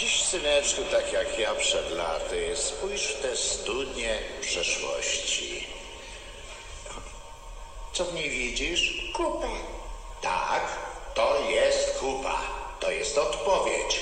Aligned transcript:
Dziś, 0.00 0.22
syneczku, 0.22 0.82
tak 0.90 1.12
jak 1.12 1.38
ja 1.38 1.54
przed 1.54 1.90
laty, 1.90 2.56
spójrz 2.56 3.06
w 3.06 3.22
te 3.22 3.36
studnie 3.36 4.18
przeszłości. 4.40 5.66
Co 7.92 8.04
w 8.04 8.14
niej 8.14 8.30
widzisz? 8.30 9.12
Kupę. 9.16 9.48
Tak, 10.22 10.62
to 11.14 11.40
jest 11.50 11.98
kupa. 11.98 12.40
To 12.80 12.90
jest 12.90 13.18
odpowiedź. 13.18 14.00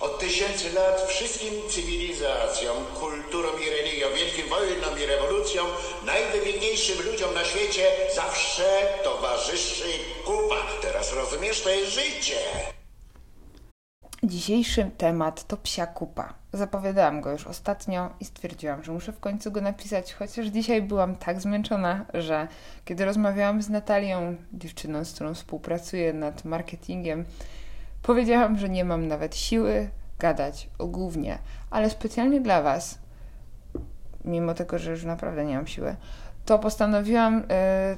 Od 0.00 0.18
tysięcy 0.18 0.72
lat 0.72 1.08
wszystkim 1.08 1.68
cywilizacjom, 1.70 2.86
kulturom 3.00 3.62
i 3.62 3.70
religiom, 3.70 4.14
wielkim 4.14 4.48
wojnom 4.48 4.98
i 4.98 5.06
rewolucjom, 5.06 5.66
najwybitniejszym 6.02 7.02
ludziom 7.02 7.34
na 7.34 7.44
świecie 7.44 7.92
zawsze 8.14 8.94
towarzyszy 9.04 9.98
kupa. 10.24 10.66
Teraz 10.82 11.12
rozumiesz, 11.12 11.60
to 11.60 11.70
jest 11.70 11.92
życie. 11.92 12.38
Dzisiejszy 14.22 14.90
temat 14.96 15.44
to 15.44 15.56
psia 15.56 15.86
kupa. 15.86 16.34
Zapowiadałam 16.52 17.20
go 17.20 17.32
już 17.32 17.46
ostatnio 17.46 18.10
i 18.20 18.24
stwierdziłam, 18.24 18.84
że 18.84 18.92
muszę 18.92 19.12
w 19.12 19.20
końcu 19.20 19.52
go 19.52 19.60
napisać, 19.60 20.14
chociaż 20.14 20.46
dzisiaj 20.46 20.82
byłam 20.82 21.16
tak 21.16 21.40
zmęczona, 21.40 22.06
że 22.14 22.48
kiedy 22.84 23.04
rozmawiałam 23.04 23.62
z 23.62 23.68
Natalią, 23.68 24.36
dziewczyną, 24.52 25.04
z 25.04 25.12
którą 25.12 25.34
współpracuję 25.34 26.12
nad 26.12 26.44
marketingiem, 26.44 27.24
powiedziałam, 28.02 28.58
że 28.58 28.68
nie 28.68 28.84
mam 28.84 29.08
nawet 29.08 29.36
siły 29.36 29.88
gadać 30.18 30.68
o 30.78 30.86
głównie, 30.86 31.38
ale 31.70 31.90
specjalnie 31.90 32.40
dla 32.40 32.62
Was, 32.62 32.98
mimo 34.24 34.54
tego, 34.54 34.78
że 34.78 34.90
już 34.90 35.04
naprawdę 35.04 35.44
nie 35.44 35.56
mam 35.56 35.66
siły, 35.66 35.96
to 36.44 36.58
postanowiłam 36.58 37.36
yy, 37.36 37.44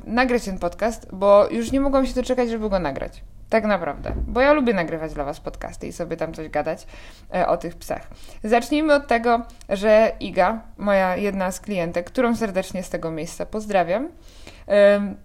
nagrać 0.05 0.45
ten 0.45 0.59
podcast, 0.59 1.09
bo 1.12 1.48
już 1.50 1.73
nie 1.73 1.80
mogłam 1.80 2.06
się 2.06 2.14
doczekać, 2.14 2.50
żeby 2.50 2.70
go 2.70 2.78
nagrać. 2.78 3.23
Tak 3.50 3.64
naprawdę, 3.64 4.12
bo 4.27 4.40
ja 4.40 4.52
lubię 4.52 4.74
nagrywać 4.74 5.14
dla 5.14 5.24
Was 5.24 5.40
podcasty 5.40 5.86
i 5.86 5.92
sobie 5.92 6.16
tam 6.16 6.34
coś 6.34 6.48
gadać 6.48 6.86
e, 7.34 7.46
o 7.46 7.56
tych 7.56 7.77
psach. 7.77 8.08
Zacznijmy 8.45 8.95
od 8.95 9.06
tego, 9.06 9.42
że 9.69 10.12
Iga, 10.20 10.61
moja 10.78 11.16
jedna 11.16 11.50
z 11.50 11.60
klientek, 11.60 12.06
którą 12.06 12.36
serdecznie 12.36 12.83
z 12.83 12.91
tego 12.91 13.10
miejsca 13.10 13.47
pozdrawiam, 13.47 14.08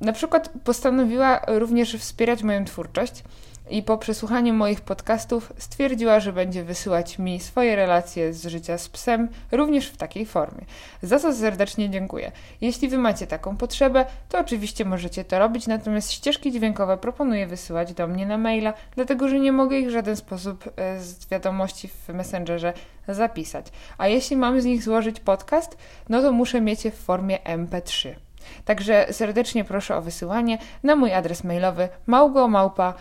na 0.01 0.13
przykład 0.13 0.49
postanowiła 0.63 1.41
również 1.47 1.95
wspierać 1.95 2.43
moją 2.43 2.65
twórczość 2.65 3.23
i 3.69 3.83
po 3.83 3.97
przesłuchaniu 3.97 4.53
moich 4.53 4.81
podcastów 4.81 5.53
stwierdziła, 5.57 6.19
że 6.19 6.33
będzie 6.33 6.63
wysyłać 6.63 7.19
mi 7.19 7.39
swoje 7.39 7.75
relacje 7.75 8.33
z 8.33 8.45
życia 8.45 8.77
z 8.77 8.89
psem 8.89 9.29
również 9.51 9.87
w 9.87 9.97
takiej 9.97 10.25
formie. 10.25 10.65
Za 11.01 11.19
co 11.19 11.33
serdecznie 11.33 11.89
dziękuję. 11.89 12.31
Jeśli 12.61 12.89
Wy 12.89 12.97
macie 12.97 13.27
taką 13.27 13.57
potrzebę, 13.57 14.05
to 14.29 14.39
oczywiście 14.39 14.85
możecie 14.85 15.25
to 15.25 15.39
robić, 15.39 15.67
natomiast 15.67 16.11
ścieżki 16.11 16.51
dźwiękowe 16.51 16.97
proponuję 16.97 17.47
wysyłać 17.47 17.93
do 17.93 18.07
mnie 18.07 18.25
na 18.25 18.37
maila, 18.37 18.73
dlatego 18.95 19.27
że 19.27 19.39
nie 19.39 19.51
mogę 19.51 19.79
ich 19.79 19.87
w 19.87 19.91
żaden 19.91 20.15
sposób 20.15 20.69
e, 20.75 20.99
z 20.99 21.29
wiadomości 21.29 21.87
w 21.87 22.09
Messengerze 22.09 22.73
zapisać. 23.07 23.65
A 23.97 24.07
jeśli 24.07 24.37
mam 24.37 24.61
z 24.61 24.65
nich 24.65 24.83
złożyć 24.83 25.19
podcast, 25.19 25.77
no 26.09 26.21
to 26.21 26.31
muszę 26.31 26.61
mieć 26.61 26.85
je 26.85 26.91
w 26.91 26.97
formie 26.97 27.39
MP3. 27.39 28.24
Także 28.65 29.07
serdecznie 29.11 29.63
proszę 29.63 29.95
o 29.95 30.01
wysyłanie 30.01 30.57
na 30.83 30.95
mój 30.95 31.13
adres 31.13 31.43
mailowy 31.43 31.89
małgomałpa 32.05 32.93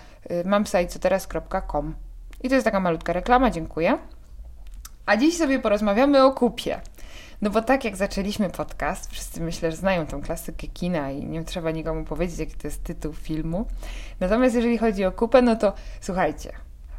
mamsajcoteraz.com 0.45 1.95
I 2.43 2.49
to 2.49 2.55
jest 2.55 2.65
taka 2.65 2.81
malutka 2.81 3.13
reklama, 3.13 3.51
dziękuję. 3.51 3.99
A 5.07 5.17
dziś 5.17 5.37
sobie 5.37 5.59
porozmawiamy 5.59 6.25
o 6.25 6.33
kupie. 6.33 6.81
No 7.43 7.51
bo 7.51 7.63
tak 7.63 7.85
jak 7.85 7.97
zaczęliśmy 7.97 8.51
podcast, 8.51 9.11
wszyscy 9.11 9.41
myślę, 9.41 9.71
że 9.71 9.77
znają 9.77 10.07
tą 10.07 10.23
klasykę 10.23 10.67
kina 10.67 11.11
i 11.11 11.27
nie 11.27 11.45
trzeba 11.45 11.71
nikomu 11.71 12.05
powiedzieć, 12.05 12.39
jaki 12.39 12.55
to 12.55 12.69
jest 12.69 12.85
tytuł 12.85 13.13
filmu. 13.13 13.67
Natomiast 14.21 14.55
jeżeli 14.55 14.79
chodzi 14.79 15.05
o 15.05 15.13
kupę, 15.13 15.43
no 15.43 15.57
to 15.57 15.73
słuchajcie, 16.01 16.53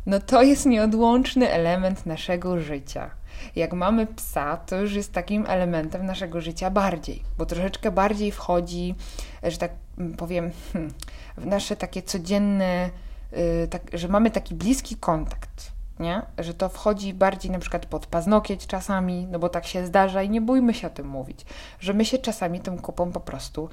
no 0.05 0.19
to 0.19 0.43
jest 0.43 0.65
nieodłączny 0.65 1.51
element 1.51 2.05
naszego 2.05 2.59
życia. 2.59 3.09
Jak 3.55 3.73
mamy 3.73 4.07
psa, 4.07 4.57
to 4.57 4.75
już 4.75 4.93
jest 4.93 5.13
takim 5.13 5.45
elementem 5.47 6.05
naszego 6.05 6.41
życia 6.41 6.69
bardziej, 6.69 7.23
bo 7.37 7.45
troszeczkę 7.45 7.91
bardziej 7.91 8.31
wchodzi, 8.31 8.95
że 9.43 9.57
tak 9.57 9.71
powiem, 10.17 10.51
hmm, 10.73 10.93
w 11.37 11.45
nasze 11.45 11.75
takie 11.75 12.01
codzienne, 12.01 12.89
yy, 13.31 13.67
tak, 13.69 13.81
że 13.93 14.07
mamy 14.07 14.31
taki 14.31 14.55
bliski 14.55 14.95
kontakt. 14.95 15.75
Nie? 15.99 16.21
Że 16.37 16.53
to 16.53 16.69
wchodzi 16.69 17.13
bardziej 17.13 17.51
na 17.51 17.59
przykład 17.59 17.85
pod 17.85 18.05
paznokieć 18.05 18.67
czasami, 18.67 19.27
no 19.31 19.39
bo 19.39 19.49
tak 19.49 19.65
się 19.65 19.85
zdarza 19.85 20.23
i 20.23 20.29
nie 20.29 20.41
bójmy 20.41 20.73
się 20.73 20.87
o 20.87 20.89
tym 20.89 21.07
mówić, 21.07 21.45
że 21.79 21.93
my 21.93 22.05
się 22.05 22.17
czasami 22.17 22.59
tą 22.59 22.79
kupą 22.79 23.11
po 23.11 23.19
prostu 23.19 23.69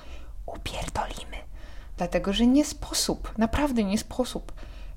upierdolimy. 0.46 1.36
Dlatego, 1.96 2.32
że 2.32 2.46
nie 2.46 2.64
sposób, 2.64 3.38
naprawdę 3.38 3.84
nie 3.84 3.98
sposób 3.98 4.52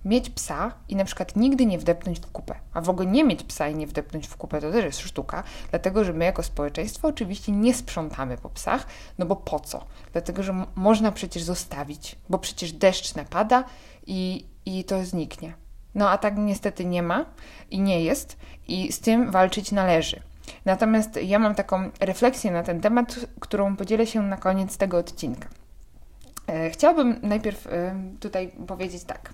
mieć 0.06 0.30
psa 0.30 0.72
i 0.90 0.96
na 0.96 1.06
przykład 1.06 1.36
nigdy 1.36 1.66
nie 1.66 1.78
wdepnąć 1.78 2.20
w 2.20 2.32
kupę. 2.32 2.56
A 2.74 2.82
w 2.82 2.90
ogóle 2.90 3.10
nie 3.10 3.24
mieć 3.24 3.44
psa 3.44 3.68
i 3.68 3.76
nie 3.76 3.88
wdepnąć 3.88 4.28
w 4.28 4.38
kupę 4.38 4.62
to 4.62 4.72
też 4.72 4.86
jest 4.86 5.00
sztuka, 5.00 5.44
dlatego 5.70 6.04
że 6.04 6.14
my 6.14 6.26
jako 6.26 6.44
społeczeństwo 6.44 7.08
oczywiście 7.08 7.52
nie 7.52 7.74
sprzątamy 7.74 8.38
po 8.38 8.50
psach, 8.50 8.88
no 9.18 9.26
bo 9.26 9.36
po 9.36 9.60
co? 9.60 9.86
Dlatego, 10.14 10.44
że 10.44 10.66
można 10.76 11.12
przecież 11.12 11.44
zostawić, 11.44 12.16
bo 12.30 12.40
przecież 12.40 12.72
deszcz 12.72 13.16
napada 13.16 13.64
i, 14.08 14.46
i 14.66 14.84
to 14.84 15.06
zniknie. 15.06 15.54
No 15.96 16.10
a 16.10 16.18
tak 16.18 16.38
niestety 16.38 16.86
nie 16.86 17.04
ma 17.04 17.26
i 17.72 17.80
nie 17.80 18.04
jest 18.04 18.38
i 18.68 18.92
z 18.92 19.00
tym 19.00 19.32
walczyć 19.32 19.72
należy. 19.72 20.22
Natomiast 20.66 21.20
ja 21.24 21.40
mam 21.40 21.56
taką 21.56 21.90
refleksję 22.00 22.52
na 22.52 22.64
ten 22.64 22.82
temat, 22.82 23.20
którą 23.40 23.76
podzielę 23.76 24.08
się 24.08 24.22
na 24.22 24.38
koniec 24.38 24.78
tego 24.78 24.98
odcinka. 24.98 25.50
E, 26.48 26.70
chciałabym 26.70 27.20
najpierw 27.22 27.68
e, 27.68 27.96
tutaj 28.20 28.52
powiedzieć 28.68 29.04
tak 29.04 29.34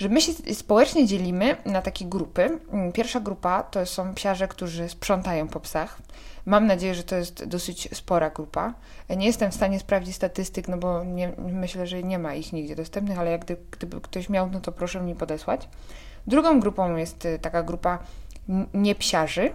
że 0.00 0.08
my 0.08 0.20
się 0.20 0.32
społecznie 0.54 1.06
dzielimy 1.06 1.56
na 1.64 1.82
takie 1.82 2.04
grupy. 2.04 2.58
Mm, 2.72 2.92
pierwsza 2.92 3.20
grupa 3.20 3.62
to 3.62 3.86
są 3.86 4.14
psiarze, 4.14 4.48
którzy 4.48 4.88
sprzątają 4.88 5.48
po 5.48 5.60
psach. 5.60 5.98
Mam 6.46 6.66
nadzieję, 6.66 6.94
że 6.94 7.02
to 7.02 7.16
jest 7.16 7.44
dosyć 7.44 7.88
spora 7.92 8.30
grupa. 8.30 8.74
Nie 9.16 9.26
jestem 9.26 9.50
w 9.50 9.54
stanie 9.54 9.80
sprawdzić 9.80 10.16
statystyk, 10.16 10.68
no 10.68 10.76
bo 10.76 11.04
nie, 11.04 11.32
myślę, 11.38 11.86
że 11.86 12.02
nie 12.02 12.18
ma 12.18 12.34
ich 12.34 12.52
nigdzie 12.52 12.76
dostępnych, 12.76 13.18
ale 13.18 13.30
jak 13.30 13.44
gdyby, 13.44 13.62
gdyby 13.70 14.00
ktoś 14.00 14.28
miał, 14.28 14.50
no 14.50 14.60
to 14.60 14.72
proszę 14.72 15.00
mi 15.00 15.14
podesłać. 15.14 15.68
Drugą 16.26 16.60
grupą 16.60 16.96
jest 16.96 17.24
y, 17.24 17.38
taka 17.38 17.62
grupa 17.62 17.98
niepsiarzy, 18.74 19.52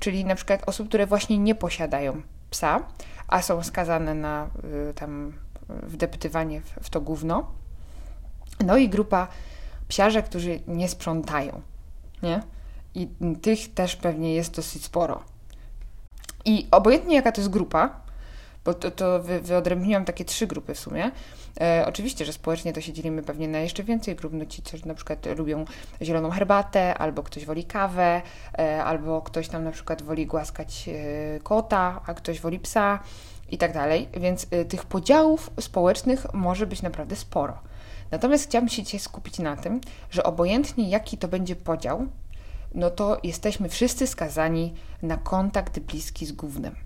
czyli 0.00 0.24
na 0.24 0.34
przykład 0.34 0.68
osób, 0.68 0.88
które 0.88 1.06
właśnie 1.06 1.38
nie 1.38 1.54
posiadają 1.54 2.22
psa, 2.50 2.80
a 3.28 3.42
są 3.42 3.62
skazane 3.62 4.14
na 4.14 4.50
y, 4.90 4.94
tam 4.94 5.32
wdeptywanie 5.68 6.60
w, 6.60 6.70
w 6.82 6.90
to 6.90 7.00
gówno. 7.00 7.52
No 8.66 8.76
i 8.76 8.88
grupa 8.88 9.28
psiarze, 9.94 10.22
którzy 10.22 10.60
nie 10.66 10.88
sprzątają, 10.88 11.60
nie? 12.22 12.42
I 12.94 13.08
tych 13.42 13.74
też 13.74 13.96
pewnie 13.96 14.34
jest 14.34 14.56
dosyć 14.56 14.84
sporo. 14.84 15.22
I 16.44 16.66
obojętnie 16.70 17.16
jaka 17.16 17.32
to 17.32 17.40
jest 17.40 17.50
grupa, 17.50 18.00
bo 18.64 18.74
to, 18.74 18.90
to 18.90 19.22
wy, 19.22 19.40
wyodrębniłam 19.40 20.04
takie 20.04 20.24
trzy 20.24 20.46
grupy 20.46 20.74
w 20.74 20.78
sumie. 20.78 21.10
E, 21.60 21.84
oczywiście, 21.88 22.24
że 22.24 22.32
społecznie 22.32 22.72
to 22.72 22.80
się 22.80 22.92
dzielimy 22.92 23.22
pewnie 23.22 23.48
na 23.48 23.58
jeszcze 23.58 23.82
więcej 23.82 24.16
grup. 24.16 24.32
No 24.32 24.46
ci, 24.46 24.62
którzy 24.62 24.88
na 24.88 24.94
przykład 24.94 25.26
lubią 25.36 25.64
zieloną 26.02 26.30
herbatę, 26.30 26.94
albo 26.98 27.22
ktoś 27.22 27.46
woli 27.46 27.64
kawę, 27.64 28.22
e, 28.58 28.84
albo 28.84 29.22
ktoś 29.22 29.48
tam 29.48 29.64
na 29.64 29.70
przykład 29.70 30.02
woli 30.02 30.26
głaskać 30.26 30.88
e, 30.88 31.40
kota, 31.40 32.00
a 32.06 32.14
ktoś 32.14 32.40
woli 32.40 32.58
psa 32.58 32.98
i 33.50 33.58
tak 33.58 33.72
dalej. 33.72 34.08
Więc 34.12 34.46
e, 34.50 34.64
tych 34.64 34.84
podziałów 34.84 35.50
społecznych 35.60 36.34
może 36.34 36.66
być 36.66 36.82
naprawdę 36.82 37.16
sporo. 37.16 37.58
Natomiast 38.10 38.44
chciałabym 38.44 38.68
się 38.68 38.82
dzisiaj 38.82 39.00
skupić 39.00 39.38
na 39.38 39.56
tym, 39.56 39.80
że 40.10 40.24
obojętnie 40.24 40.88
jaki 40.88 41.18
to 41.18 41.28
będzie 41.28 41.56
podział, 41.56 42.06
no 42.74 42.90
to 42.90 43.18
jesteśmy 43.22 43.68
wszyscy 43.68 44.06
skazani 44.06 44.74
na 45.02 45.16
kontakt 45.16 45.78
bliski 45.78 46.26
z 46.26 46.32
gównem. 46.32 46.76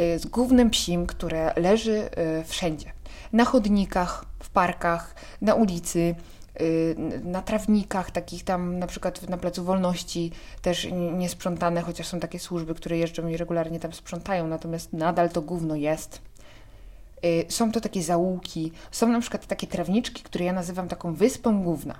Y, 0.00 0.18
z 0.18 0.26
gównem 0.26 0.70
psim, 0.70 1.06
które 1.06 1.52
leży 1.56 2.10
y, 2.40 2.44
wszędzie. 2.44 2.92
Na 3.32 3.44
chodnikach, 3.44 4.24
w 4.42 4.50
parkach, 4.50 5.14
na 5.40 5.54
ulicy, 5.54 6.14
y, 6.60 6.96
na 7.24 7.42
trawnikach, 7.42 8.10
takich 8.10 8.44
tam 8.44 8.78
na 8.78 8.86
przykład 8.86 9.28
na 9.28 9.36
Placu 9.36 9.64
Wolności 9.64 10.32
też 10.62 10.88
niesprzątane, 11.12 11.82
chociaż 11.82 12.06
są 12.06 12.20
takie 12.20 12.38
służby, 12.38 12.74
które 12.74 12.98
jeżdżą 12.98 13.28
i 13.28 13.36
regularnie 13.36 13.80
tam 13.80 13.92
sprzątają, 13.92 14.46
natomiast 14.46 14.92
nadal 14.92 15.30
to 15.30 15.42
gówno 15.42 15.74
jest. 15.74 16.20
Y, 17.24 17.44
są 17.48 17.72
to 17.72 17.80
takie 17.80 18.02
zaułki, 18.02 18.72
są 18.90 19.08
na 19.08 19.20
przykład 19.20 19.46
takie 19.46 19.66
trawniczki, 19.66 20.22
które 20.22 20.44
ja 20.44 20.52
nazywam 20.52 20.88
taką 20.88 21.14
wyspą 21.14 21.62
główna. 21.62 21.94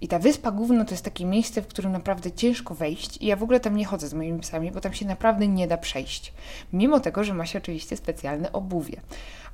I 0.00 0.08
ta 0.08 0.18
wyspa 0.18 0.50
główna 0.50 0.84
to 0.84 0.90
jest 0.90 1.04
takie 1.04 1.24
miejsce, 1.24 1.62
w 1.62 1.66
którym 1.66 1.92
naprawdę 1.92 2.32
ciężko 2.32 2.74
wejść 2.74 3.16
i 3.16 3.26
ja 3.26 3.36
w 3.36 3.42
ogóle 3.42 3.60
tam 3.60 3.76
nie 3.76 3.84
chodzę 3.84 4.08
z 4.08 4.14
moimi 4.14 4.40
psami, 4.40 4.72
bo 4.72 4.80
tam 4.80 4.92
się 4.92 5.06
naprawdę 5.06 5.48
nie 5.48 5.66
da 5.66 5.76
przejść. 5.76 6.32
Mimo 6.72 7.00
tego, 7.00 7.24
że 7.24 7.34
ma 7.34 7.46
się 7.46 7.58
oczywiście 7.58 7.96
specjalne 7.96 8.52
obuwie. 8.52 9.00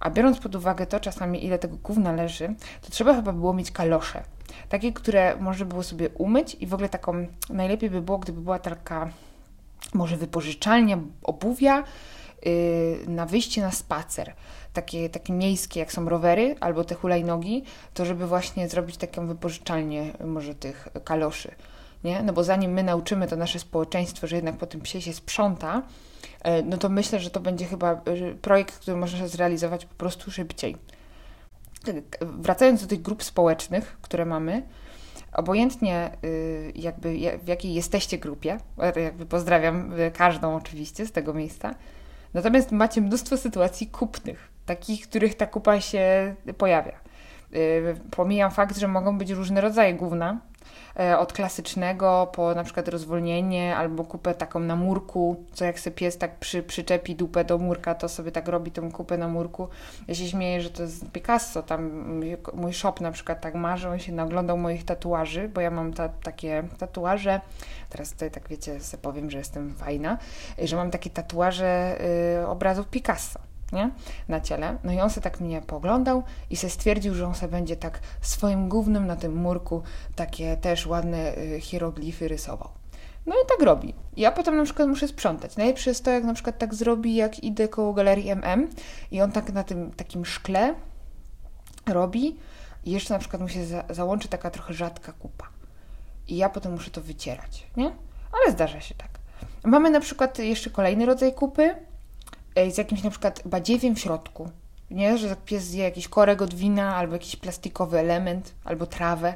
A 0.00 0.10
biorąc 0.10 0.38
pod 0.38 0.54
uwagę 0.54 0.86
to 0.86 1.00
czasami, 1.00 1.44
ile 1.44 1.58
tego 1.58 1.76
gówna 1.76 2.12
leży, 2.12 2.54
to 2.82 2.90
trzeba 2.90 3.14
chyba 3.14 3.32
było 3.32 3.54
mieć 3.54 3.70
kalosze. 3.70 4.22
Takie, 4.68 4.92
które 4.92 5.36
można 5.40 5.66
było 5.66 5.82
sobie 5.82 6.08
umyć 6.08 6.56
i 6.60 6.66
w 6.66 6.74
ogóle 6.74 6.88
taką, 6.88 7.26
najlepiej 7.50 7.90
by 7.90 8.02
było, 8.02 8.18
gdyby 8.18 8.40
była 8.40 8.58
taka 8.58 9.10
może 9.94 10.16
wypożyczalnia 10.16 10.98
obuwia, 11.22 11.84
na 13.06 13.26
wyjście 13.26 13.60
na 13.60 13.70
spacer 13.70 14.34
takie, 14.76 15.10
takie 15.10 15.32
miejskie, 15.32 15.80
jak 15.80 15.92
są 15.92 16.08
rowery 16.08 16.56
albo 16.60 16.84
te 16.84 16.94
hulajnogi, 16.94 17.62
to 17.94 18.04
żeby 18.04 18.26
właśnie 18.26 18.68
zrobić 18.68 18.96
taką 18.96 19.26
wypożyczalnię 19.26 20.12
może 20.24 20.54
tych 20.54 20.88
kaloszy. 21.04 21.50
nie? 22.04 22.22
No 22.22 22.32
bo 22.32 22.44
zanim 22.44 22.72
my 22.72 22.82
nauczymy 22.82 23.26
to 23.28 23.36
nasze 23.36 23.58
społeczeństwo, 23.58 24.26
że 24.26 24.36
jednak 24.36 24.56
po 24.56 24.66
tym 24.66 24.80
psie 24.80 25.00
się 25.02 25.12
sprząta, 25.12 25.82
e, 26.42 26.62
no 26.62 26.76
to 26.76 26.88
myślę, 26.88 27.20
że 27.20 27.30
to 27.30 27.40
będzie 27.40 27.64
chyba 27.64 28.00
projekt, 28.42 28.78
który 28.78 28.96
można 28.96 29.28
zrealizować 29.28 29.86
po 29.86 29.94
prostu 29.94 30.30
szybciej. 30.30 30.76
Wracając 32.20 32.82
do 32.82 32.86
tych 32.86 33.02
grup 33.02 33.24
społecznych, 33.24 33.96
które 34.02 34.24
mamy, 34.24 34.62
obojętnie 35.32 36.10
y, 36.24 36.72
jakby 36.74 37.38
w 37.42 37.48
jakiej 37.48 37.74
jesteście 37.74 38.18
grupie, 38.18 38.58
jakby 38.96 39.26
pozdrawiam 39.26 39.92
każdą 40.14 40.56
oczywiście 40.56 41.06
z 41.06 41.12
tego 41.12 41.34
miejsca, 41.34 41.74
natomiast 42.36 42.72
macie 42.72 43.00
mnóstwo 43.00 43.36
sytuacji 43.36 43.86
kupnych, 43.86 44.48
takich, 44.66 45.04
w 45.04 45.08
których 45.08 45.34
ta 45.34 45.46
kupa 45.46 45.80
się 45.80 46.34
pojawia. 46.58 47.05
Y, 47.56 47.96
pomijam 48.10 48.50
fakt, 48.50 48.78
że 48.78 48.88
mogą 48.88 49.18
być 49.18 49.30
różne 49.30 49.60
rodzaje 49.60 49.94
główna, 49.94 50.38
E, 51.00 51.18
od 51.18 51.32
klasycznego 51.32 52.28
po 52.32 52.54
na 52.54 52.64
przykład 52.64 52.88
rozwolnienie 52.88 53.76
albo 53.76 54.04
kupę 54.04 54.34
taką 54.34 54.60
na 54.60 54.76
murku, 54.76 55.44
co 55.52 55.64
jak 55.64 55.80
sobie 55.80 55.96
pies 55.96 56.18
tak 56.18 56.38
przy, 56.38 56.62
przyczepi 56.62 57.14
dupę 57.14 57.44
do 57.44 57.58
murka, 57.58 57.94
to 57.94 58.08
sobie 58.08 58.32
tak 58.32 58.48
robi 58.48 58.70
tą 58.70 58.92
kupę 58.92 59.18
na 59.18 59.28
murku. 59.28 59.68
Ja 60.08 60.14
się 60.14 60.28
śmieję, 60.28 60.60
że 60.60 60.70
to 60.70 60.82
jest 60.82 61.10
Picasso, 61.10 61.62
tam 61.62 61.90
mój 62.54 62.72
shop 62.72 62.94
na 63.00 63.12
przykład 63.12 63.40
tak 63.40 63.54
marzy, 63.54 63.88
on 63.88 63.98
się 63.98 64.12
naglądał 64.12 64.58
moich 64.58 64.84
tatuaży, 64.84 65.48
bo 65.48 65.60
ja 65.60 65.70
mam 65.70 65.92
ta, 65.92 66.08
takie 66.08 66.62
tatuaże, 66.78 67.40
teraz 67.90 68.12
tutaj 68.12 68.30
tak 68.30 68.48
wiecie, 68.48 68.80
sobie 68.80 69.02
powiem, 69.02 69.30
że 69.30 69.38
jestem 69.38 69.74
fajna, 69.74 70.18
że 70.62 70.76
mam 70.76 70.90
takie 70.90 71.10
tatuaże 71.10 71.98
y, 72.40 72.46
obrazów 72.46 72.88
Picasso 72.88 73.55
nie? 73.72 73.90
na 74.28 74.40
ciele. 74.40 74.78
No 74.84 74.92
i 74.92 75.00
on 75.00 75.10
sobie 75.10 75.22
tak 75.22 75.40
mnie 75.40 75.62
poglądał 75.62 76.22
i 76.50 76.56
se 76.56 76.70
stwierdził, 76.70 77.14
że 77.14 77.26
on 77.26 77.34
sobie 77.34 77.50
będzie 77.52 77.76
tak 77.76 78.00
swoim 78.20 78.68
głównym 78.68 79.06
na 79.06 79.16
tym 79.16 79.36
murku 79.36 79.82
takie 80.16 80.56
też 80.56 80.86
ładne 80.86 81.36
y, 81.38 81.60
hieroglify 81.60 82.28
rysował. 82.28 82.68
No 83.26 83.34
i 83.34 83.46
tak 83.48 83.62
robi. 83.62 83.94
Ja 84.16 84.32
potem 84.32 84.56
na 84.56 84.64
przykład 84.64 84.88
muszę 84.88 85.08
sprzątać. 85.08 85.56
Najlepsze 85.56 85.90
jest 85.90 86.04
to, 86.04 86.10
jak 86.10 86.24
na 86.24 86.34
przykład 86.34 86.58
tak 86.58 86.74
zrobi, 86.74 87.14
jak 87.14 87.44
idę 87.44 87.68
koło 87.68 87.92
galerii 87.92 88.30
MM 88.30 88.68
i 89.10 89.20
on 89.20 89.32
tak 89.32 89.52
na 89.52 89.64
tym 89.64 89.90
takim 89.90 90.24
szkle 90.24 90.74
robi 91.86 92.36
i 92.84 92.90
jeszcze 92.90 93.14
na 93.14 93.20
przykład 93.20 93.42
mu 93.42 93.48
się 93.48 93.66
za 93.66 93.84
załączy 93.90 94.28
taka 94.28 94.50
trochę 94.50 94.74
rzadka 94.74 95.12
kupa. 95.12 95.48
I 96.28 96.36
ja 96.36 96.48
potem 96.48 96.72
muszę 96.72 96.90
to 96.90 97.00
wycierać, 97.00 97.66
nie? 97.76 97.92
Ale 98.32 98.52
zdarza 98.52 98.80
się 98.80 98.94
tak. 98.94 99.08
Mamy 99.64 99.90
na 99.90 100.00
przykład 100.00 100.38
jeszcze 100.38 100.70
kolejny 100.70 101.06
rodzaj 101.06 101.34
kupy, 101.34 101.74
z 102.70 102.78
jakimś 102.78 103.02
na 103.02 103.10
przykład 103.10 103.42
badziewiem 103.44 103.96
w 103.96 104.00
środku. 104.00 104.50
Nie, 104.90 105.18
że 105.18 105.36
pies 105.36 105.64
zje 105.64 105.84
jakiś 105.84 106.08
korek 106.08 106.42
od 106.42 106.54
wina, 106.54 106.96
albo 106.96 107.12
jakiś 107.12 107.36
plastikowy 107.36 107.98
element, 107.98 108.54
albo 108.64 108.86
trawę. 108.86 109.34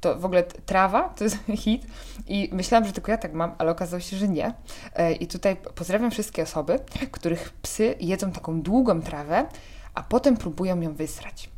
To 0.00 0.18
w 0.18 0.24
ogóle 0.24 0.42
trawa 0.42 1.08
to 1.08 1.24
jest 1.24 1.38
hit 1.64 1.86
i 2.26 2.48
myślałam, 2.52 2.86
że 2.86 2.92
tylko 2.92 3.12
ja 3.12 3.18
tak 3.18 3.32
mam, 3.32 3.54
ale 3.58 3.70
okazało 3.70 4.00
się, 4.00 4.16
że 4.16 4.28
nie. 4.28 4.54
E, 4.94 5.12
I 5.12 5.26
tutaj 5.26 5.56
pozdrawiam 5.56 6.10
wszystkie 6.10 6.42
osoby, 6.42 6.80
których 7.10 7.52
psy 7.62 7.94
jedzą 8.00 8.32
taką 8.32 8.62
długą 8.62 9.02
trawę, 9.02 9.46
a 9.94 10.02
potem 10.02 10.36
próbują 10.36 10.80
ją 10.80 10.94
wysrać. 10.94 11.50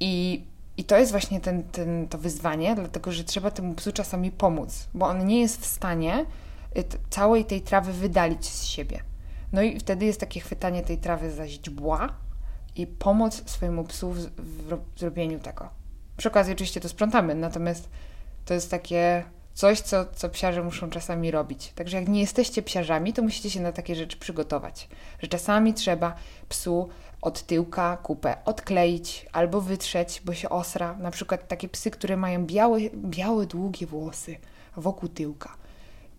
I 0.00 0.44
i 0.78 0.84
to 0.84 0.98
jest 0.98 1.10
właśnie 1.10 1.40
ten, 1.40 1.62
ten, 1.62 2.08
to 2.08 2.18
wyzwanie, 2.18 2.74
dlatego 2.74 3.12
że 3.12 3.24
trzeba 3.24 3.50
temu 3.50 3.74
psu 3.74 3.92
czasami 3.92 4.30
pomóc, 4.30 4.88
bo 4.94 5.06
on 5.06 5.26
nie 5.26 5.40
jest 5.40 5.60
w 5.60 5.66
stanie 5.66 6.26
y, 6.76 6.84
całej 7.10 7.44
tej 7.44 7.60
trawy 7.60 7.92
wydalić 7.92 8.46
z 8.46 8.64
siebie. 8.64 9.02
No 9.52 9.62
i 9.62 9.80
wtedy 9.80 10.06
jest 10.06 10.20
takie 10.20 10.40
chwytanie 10.40 10.82
tej 10.82 10.98
trawy 10.98 11.30
za 11.30 11.48
źdźbła 11.48 12.08
i 12.76 12.86
pomoc 12.86 13.50
swojemu 13.50 13.84
psu 13.84 14.12
w, 14.12 14.18
w, 14.18 14.78
zrobieniu 14.96 15.38
tego. 15.38 15.68
Przy 16.16 16.28
okazji 16.28 16.52
oczywiście 16.52 16.80
to 16.80 16.88
sprzątamy, 16.88 17.34
natomiast 17.34 17.88
to 18.44 18.54
jest 18.54 18.70
takie 18.70 19.24
coś, 19.54 19.80
co, 19.80 20.04
co 20.14 20.28
psiarze 20.28 20.62
muszą 20.62 20.90
czasami 20.90 21.30
robić. 21.30 21.72
Także 21.72 21.96
jak 21.96 22.08
nie 22.08 22.20
jesteście 22.20 22.62
psiarzami, 22.62 23.12
to 23.12 23.22
musicie 23.22 23.50
się 23.50 23.60
na 23.60 23.72
takie 23.72 23.94
rzeczy 23.94 24.16
przygotować. 24.16 24.88
Że 25.22 25.28
czasami 25.28 25.74
trzeba 25.74 26.14
psu 26.48 26.88
od 27.22 27.42
tyłka 27.42 27.96
kupę 27.96 28.36
odkleić 28.44 29.26
albo 29.32 29.60
wytrzeć, 29.60 30.22
bo 30.24 30.34
się 30.34 30.48
osra. 30.48 30.96
Na 30.96 31.10
przykład 31.10 31.48
takie 31.48 31.68
psy, 31.68 31.90
które 31.90 32.16
mają 32.16 32.46
białe, 32.46 32.78
białe 32.94 33.46
długie 33.46 33.86
włosy 33.86 34.36
wokół 34.76 35.08
tyłka 35.08 35.54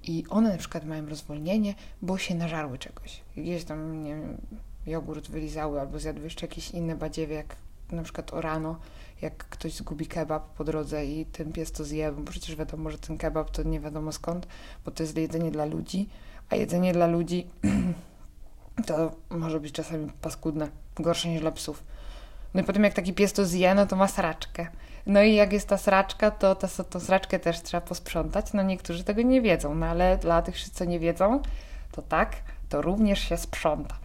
i 0.04 0.26
one 0.30 0.52
na 0.52 0.58
przykład 0.58 0.86
mają 0.86 1.10
rozwolnienie, 1.10 1.76
bo 2.02 2.18
się 2.18 2.36
nażarły 2.36 2.78
czegoś. 2.78 3.22
Gdzieś 3.38 3.64
tam, 3.64 4.04
nie 4.04 4.16
wiem, 4.16 4.38
jogurt 4.86 5.30
wylizały 5.30 5.82
albo 5.82 6.00
zjadły 6.00 6.24
jeszcze 6.24 6.46
jakieś 6.46 6.72
inne 6.72 6.96
badziewie, 6.96 7.36
jak 7.36 7.56
na 7.92 8.04
przykład 8.04 8.34
o 8.34 8.42
rano, 8.42 8.80
jak 9.22 9.38
ktoś 9.38 9.74
zgubi 9.74 10.08
kebab 10.08 10.54
po 10.54 10.64
drodze 10.64 11.06
i 11.06 11.26
ten 11.26 11.52
pies 11.52 11.72
to 11.72 11.84
zje, 11.84 12.12
bo 12.12 12.32
przecież 12.32 12.56
wiadomo, 12.56 12.90
że 12.90 12.98
ten 12.98 13.18
kebab 13.18 13.50
to 13.50 13.64
nie 13.64 13.80
wiadomo 13.80 14.12
skąd, 14.12 14.48
bo 14.86 14.92
to 14.92 15.04
jest 15.04 15.18
jedzenie 15.18 15.52
dla 15.52 15.66
ludzi, 15.66 16.10
a 16.50 16.56
jedzenie 16.56 16.94
dla 16.94 17.08
ludzi 17.08 17.48
to 18.88 19.12
może 19.30 19.60
być 19.60 19.74
czasami 19.74 20.12
paskudne, 20.22 20.70
gorsze 20.96 21.30
niż 21.30 21.42
dla 21.42 21.52
psów. 21.52 21.84
No 22.54 22.62
i 22.62 22.64
potem 22.64 22.84
jak 22.84 22.94
taki 22.94 23.14
pies 23.14 23.34
to 23.34 23.46
zje, 23.46 23.76
no 23.76 23.86
to 23.86 23.96
ma 23.96 24.08
sraczkę. 24.08 24.68
No 25.10 25.22
i 25.22 25.36
jak 25.36 25.54
jest 25.54 25.68
ta 25.68 25.78
sraczka, 25.78 26.32
to 26.32 26.56
tą 26.90 27.00
sraczkę 27.00 27.40
też 27.40 27.62
trzeba 27.62 27.82
posprzątać. 27.82 28.54
No 28.54 28.64
niektórzy 28.64 29.04
tego 29.04 29.22
nie 29.22 29.42
wiedzą, 29.42 29.76
no 29.76 29.86
ale 29.86 30.18
dla 30.18 30.42
tych, 30.42 30.70
co 30.70 30.86
nie 30.86 31.00
wiedzą, 31.00 31.42
to 31.92 32.02
tak, 32.02 32.36
to 32.70 32.82
również 32.82 33.20
się 33.20 33.38
sprząta. 33.38 33.96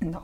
No. 0.00 0.22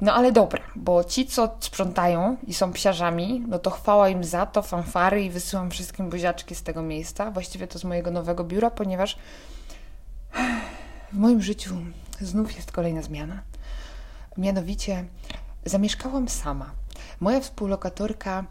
no 0.00 0.14
ale 0.14 0.32
dobra, 0.32 0.62
bo 0.76 1.04
ci, 1.04 1.26
co 1.26 1.56
sprzątają 1.60 2.36
i 2.46 2.54
są 2.54 2.72
psiarzami, 2.72 3.44
no 3.48 3.58
to 3.58 3.70
chwała 3.70 4.08
im 4.08 4.24
za 4.24 4.46
to, 4.46 4.62
fanfary 4.62 5.24
i 5.24 5.30
wysyłam 5.30 5.70
wszystkim 5.70 6.10
buziaczki 6.10 6.54
z 6.54 6.62
tego 6.62 6.82
miejsca, 6.82 7.30
właściwie 7.30 7.66
to 7.66 7.78
z 7.78 7.84
mojego 7.84 8.10
nowego 8.10 8.44
biura, 8.44 8.70
ponieważ 8.70 9.18
w 11.12 11.18
moim 11.18 11.42
życiu 11.42 11.76
znów 12.20 12.56
jest 12.56 12.72
kolejna 12.72 13.02
zmiana. 13.02 13.42
Mianowicie 14.36 15.04
zamieszkałam 15.64 16.28
sama. 16.28 16.70
Moja 17.20 17.40
współlokatorka 17.40 18.44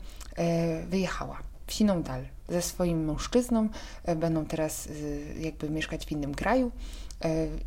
wyjechała 0.88 1.40
w 1.68 1.74
siną 1.74 2.04
dal 2.04 2.26
ze 2.50 2.62
swoim 2.62 3.06
mężczyzną. 3.06 3.70
E, 4.04 4.16
będą 4.16 4.46
teraz 4.46 4.88
e, 4.88 5.40
jakby 5.40 5.70
mieszkać 5.70 6.06
w 6.06 6.12
innym 6.12 6.36
kraju 6.36 6.72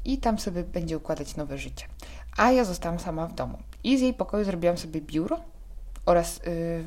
i 0.04 0.18
tam 0.18 0.38
sobie 0.38 0.62
będzie 0.62 0.96
układać 0.96 1.36
nowe 1.36 1.58
życie. 1.58 1.86
A 2.36 2.52
ja 2.52 2.64
zostałam 2.64 2.98
sama 2.98 3.26
w 3.26 3.34
domu. 3.34 3.58
I 3.84 3.98
z 3.98 4.00
jej 4.00 4.14
pokoju 4.14 4.44
zrobiłam 4.44 4.78
sobie 4.78 5.00
biuro 5.00 5.40
oraz 6.06 6.40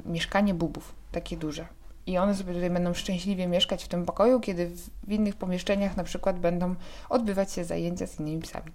mieszkanie 0.06 0.54
bubów, 0.54 0.96
takie 1.12 1.38
duże. 1.38 1.66
I 2.06 2.18
one 2.18 2.36
sobie 2.36 2.54
tutaj 2.54 2.70
będą 2.70 2.94
szczęśliwie 2.94 3.48
mieszkać 3.48 3.84
w 3.84 3.88
tym 3.88 4.06
pokoju, 4.06 4.40
kiedy 4.40 4.72
w 5.04 5.12
innych 5.12 5.36
pomieszczeniach 5.36 5.98
na 5.98 6.04
przykład 6.04 6.40
będą 6.40 6.76
odbywać 7.10 7.52
się 7.52 7.64
zajęcia 7.64 8.08
z 8.08 8.20
innymi 8.20 8.42
psami. 8.42 8.72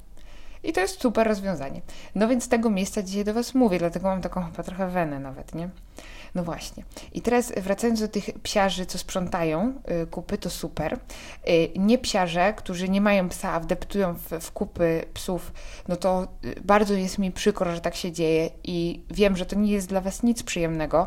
I 0.62 0.72
to 0.72 0.80
jest 0.80 1.00
super 1.00 1.26
rozwiązanie. 1.26 1.80
No 2.14 2.28
więc 2.28 2.44
z 2.44 2.48
tego 2.48 2.70
miejsca 2.70 3.02
dzisiaj 3.02 3.24
do 3.24 3.34
Was 3.34 3.54
mówię, 3.54 3.78
dlatego 3.78 4.08
mam 4.08 4.22
taką 4.22 4.44
chyba 4.44 4.62
trochę 4.62 4.88
wenę 4.88 5.20
nawet, 5.20 5.54
nie? 5.54 5.68
No 6.36 6.44
właśnie. 6.44 6.84
I 7.12 7.20
teraz 7.20 7.52
wracając 7.56 8.00
do 8.00 8.08
tych 8.08 8.30
psiarzy, 8.42 8.86
co 8.86 8.98
sprzątają 8.98 9.74
y, 10.02 10.06
kupy, 10.06 10.38
to 10.38 10.50
super. 10.50 10.98
Y, 11.48 11.68
nie 11.76 11.98
psiarze, 11.98 12.54
którzy 12.56 12.88
nie 12.88 13.00
mają 13.00 13.28
psa, 13.28 13.52
a 13.52 13.60
wdeptują 13.60 14.14
w, 14.14 14.30
w 14.40 14.52
kupy 14.52 15.04
psów, 15.14 15.52
no 15.88 15.96
to 15.96 16.28
y, 16.44 16.60
bardzo 16.64 16.94
jest 16.94 17.18
mi 17.18 17.32
przykro, 17.32 17.74
że 17.74 17.80
tak 17.80 17.94
się 17.94 18.12
dzieje 18.12 18.50
i 18.64 19.00
wiem, 19.10 19.36
że 19.36 19.46
to 19.46 19.56
nie 19.56 19.72
jest 19.72 19.88
dla 19.88 20.00
Was 20.00 20.22
nic 20.22 20.42
przyjemnego. 20.42 21.06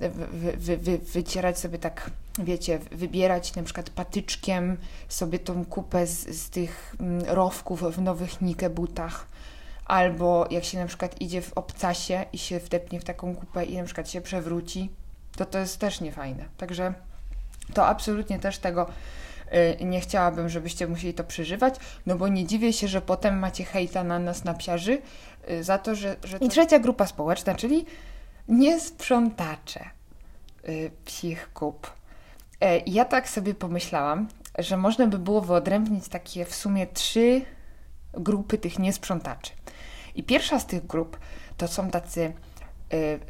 Wy, 0.00 0.56
wy, 0.56 0.76
wy, 0.76 0.98
wycierać 0.98 1.58
sobie 1.58 1.78
tak, 1.78 2.10
wiecie, 2.38 2.78
wybierać 2.92 3.54
na 3.54 3.62
przykład 3.62 3.90
patyczkiem 3.90 4.76
sobie 5.08 5.38
tą 5.38 5.64
kupę 5.64 6.06
z, 6.06 6.28
z 6.28 6.50
tych 6.50 6.96
mm, 7.00 7.24
rowków 7.26 7.96
w 7.96 8.02
nowych 8.02 8.40
Nike 8.40 8.70
butach 8.70 9.26
albo 9.90 10.46
jak 10.50 10.64
się 10.64 10.78
na 10.78 10.86
przykład 10.86 11.20
idzie 11.20 11.42
w 11.42 11.52
obcasie 11.52 12.24
i 12.32 12.38
się 12.38 12.58
wdepnie 12.58 13.00
w 13.00 13.04
taką 13.04 13.36
kupę 13.36 13.64
i 13.64 13.76
na 13.76 13.84
przykład 13.84 14.10
się 14.10 14.20
przewróci, 14.20 14.90
to 15.36 15.46
to 15.46 15.58
jest 15.58 15.78
też 15.78 16.00
niefajne. 16.00 16.44
Także 16.56 16.94
to 17.74 17.86
absolutnie 17.86 18.38
też 18.38 18.58
tego 18.58 18.86
y, 19.80 19.84
nie 19.84 20.00
chciałabym, 20.00 20.48
żebyście 20.48 20.86
musieli 20.86 21.14
to 21.14 21.24
przeżywać, 21.24 21.74
no 22.06 22.16
bo 22.16 22.28
nie 22.28 22.46
dziwię 22.46 22.72
się, 22.72 22.88
że 22.88 23.00
potem 23.00 23.38
macie 23.38 23.64
hejta 23.64 24.04
na 24.04 24.18
nas, 24.18 24.44
na 24.44 24.54
psiarzy, 24.54 25.02
y, 25.50 25.64
za 25.64 25.78
to, 25.78 25.94
że... 25.94 26.16
że 26.24 26.38
to... 26.38 26.44
I 26.44 26.48
trzecia 26.48 26.78
grupa 26.78 27.06
społeczna, 27.06 27.54
czyli 27.54 27.86
niesprzątacze 28.48 29.84
y, 30.68 30.90
psich 31.04 31.52
kup. 31.52 31.92
Ja 32.86 33.04
tak 33.04 33.28
sobie 33.28 33.54
pomyślałam, 33.54 34.28
że 34.58 34.76
można 34.76 35.06
by 35.06 35.18
było 35.18 35.40
wyodrębnić 35.40 36.08
takie 36.08 36.44
w 36.44 36.54
sumie 36.54 36.86
trzy 36.86 37.42
grupy 38.12 38.58
tych 38.58 38.78
niesprzątaczy. 38.78 39.52
I 40.14 40.22
pierwsza 40.22 40.60
z 40.60 40.66
tych 40.66 40.86
grup 40.86 41.18
to 41.56 41.68
są 41.68 41.90
tacy, 41.90 42.32
y, 42.94 43.20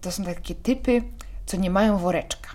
to, 0.00 0.12
są 0.12 0.24
takie 0.24 0.54
typy, 0.54 1.02
co 1.46 1.56
nie 1.56 1.70
mają 1.70 1.98
woreczka. 1.98 2.50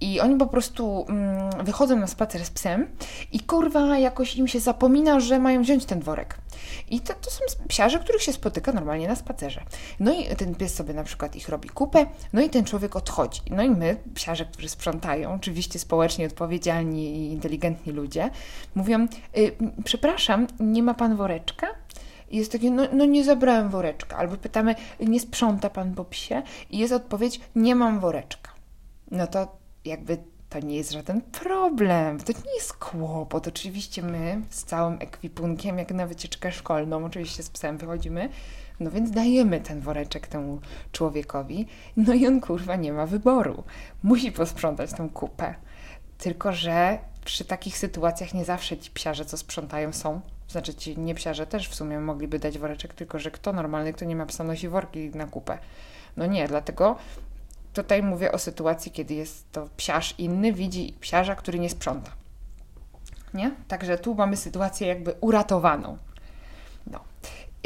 I 0.00 0.20
oni 0.20 0.36
po 0.36 0.46
prostu 0.46 1.06
mm, 1.08 1.64
wychodzą 1.64 1.96
na 1.96 2.06
spacer 2.06 2.44
z 2.44 2.50
psem 2.50 2.86
i 3.32 3.40
kurwa 3.40 3.98
jakoś 3.98 4.36
im 4.36 4.48
się 4.48 4.60
zapomina, 4.60 5.20
że 5.20 5.38
mają 5.38 5.62
wziąć 5.62 5.84
ten 5.84 6.00
worek. 6.00 6.38
I 6.90 7.00
to, 7.00 7.14
to 7.14 7.30
są 7.30 7.40
psiarze, 7.68 7.98
których 7.98 8.22
się 8.22 8.32
spotyka 8.32 8.72
normalnie 8.72 9.08
na 9.08 9.16
spacerze. 9.16 9.62
No 10.00 10.12
i 10.14 10.36
ten 10.36 10.54
pies 10.54 10.74
sobie 10.74 10.94
na 10.94 11.04
przykład 11.04 11.36
ich 11.36 11.48
robi 11.48 11.68
kupę, 11.68 12.06
no 12.32 12.42
i 12.42 12.50
ten 12.50 12.64
człowiek 12.64 12.96
odchodzi. 12.96 13.40
No 13.50 13.62
i 13.62 13.70
my, 13.70 13.96
psiarze, 14.14 14.44
którzy 14.44 14.68
sprzątają, 14.68 15.34
oczywiście 15.34 15.78
społecznie 15.78 16.26
odpowiedzialni 16.26 17.16
i 17.16 17.32
inteligentni 17.32 17.92
ludzie, 17.92 18.30
mówią, 18.74 19.06
y, 19.38 19.56
przepraszam, 19.84 20.46
nie 20.60 20.82
ma 20.82 20.94
pan 20.94 21.16
woreczka? 21.16 21.66
Jest 22.30 22.52
takie, 22.52 22.70
no, 22.70 22.82
no 22.92 23.04
nie 23.04 23.24
zabrałem 23.24 23.68
woreczka. 23.68 24.16
Albo 24.16 24.36
pytamy, 24.36 24.74
nie 25.00 25.20
sprząta 25.20 25.70
pan 25.70 25.94
po 25.94 26.04
psie? 26.04 26.42
I 26.70 26.78
jest 26.78 26.92
odpowiedź, 26.92 27.40
nie 27.56 27.74
mam 27.74 28.00
woreczka. 28.00 28.50
No 29.10 29.26
to 29.26 29.56
jakby 29.84 30.18
to 30.48 30.60
nie 30.60 30.76
jest 30.76 30.92
żaden 30.92 31.20
problem, 31.20 32.20
to 32.20 32.32
nie 32.32 32.54
jest 32.54 32.72
kłopot. 32.72 33.48
Oczywiście 33.48 34.02
my 34.02 34.40
z 34.50 34.64
całym 34.64 34.96
ekwipunkiem, 35.00 35.78
jak 35.78 35.90
na 35.90 36.06
wycieczkę 36.06 36.52
szkolną, 36.52 37.04
oczywiście 37.04 37.42
z 37.42 37.50
psem 37.50 37.78
wychodzimy, 37.78 38.28
no 38.80 38.90
więc 38.90 39.10
dajemy 39.10 39.60
ten 39.60 39.80
woreczek 39.80 40.26
temu 40.26 40.60
człowiekowi, 40.92 41.66
no 41.96 42.14
i 42.14 42.26
on 42.26 42.40
kurwa 42.40 42.76
nie 42.76 42.92
ma 42.92 43.06
wyboru. 43.06 43.64
Musi 44.02 44.32
posprzątać 44.32 44.92
tą 44.92 45.10
kupę. 45.10 45.54
Tylko, 46.18 46.52
że 46.52 46.98
przy 47.24 47.44
takich 47.44 47.78
sytuacjach 47.78 48.34
nie 48.34 48.44
zawsze 48.44 48.78
ci 48.78 48.90
psiarze, 48.90 49.24
co 49.24 49.36
sprzątają, 49.36 49.92
są. 49.92 50.20
Znaczy 50.48 50.74
ci 50.74 50.98
nie 50.98 51.14
psiarze 51.14 51.46
też 51.46 51.68
w 51.68 51.74
sumie 51.74 52.00
mogliby 52.00 52.38
dać 52.38 52.58
woreczek, 52.58 52.94
tylko 52.94 53.18
że 53.18 53.30
kto 53.30 53.52
normalny, 53.52 53.92
kto 53.92 54.04
nie 54.04 54.16
ma 54.16 54.26
psa, 54.26 54.44
nosi 54.44 54.68
worki 54.68 55.10
na 55.10 55.26
kupę. 55.26 55.58
No 56.16 56.26
nie, 56.26 56.48
dlatego 56.48 56.96
Tutaj 57.76 58.02
mówię 58.02 58.32
o 58.32 58.38
sytuacji, 58.38 58.92
kiedy 58.92 59.14
jest 59.14 59.52
to 59.52 59.68
psiarz 59.76 60.14
inny, 60.18 60.52
widzi 60.52 60.94
psiarza, 61.00 61.34
który 61.34 61.58
nie 61.58 61.70
sprząta. 61.70 62.10
Nie? 63.34 63.50
Także 63.68 63.98
tu 63.98 64.14
mamy 64.14 64.36
sytuację 64.36 64.88
jakby 64.88 65.14
uratowaną. 65.20 65.98
No, 66.86 67.00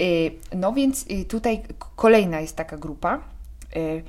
y, 0.01 0.31
no 0.57 0.73
więc 0.73 1.07
y, 1.11 1.25
tutaj 1.25 1.63
kolejna 1.97 2.41
jest 2.41 2.57
taka 2.57 2.77
grupa. 2.77 3.21
Y, 3.77 4.03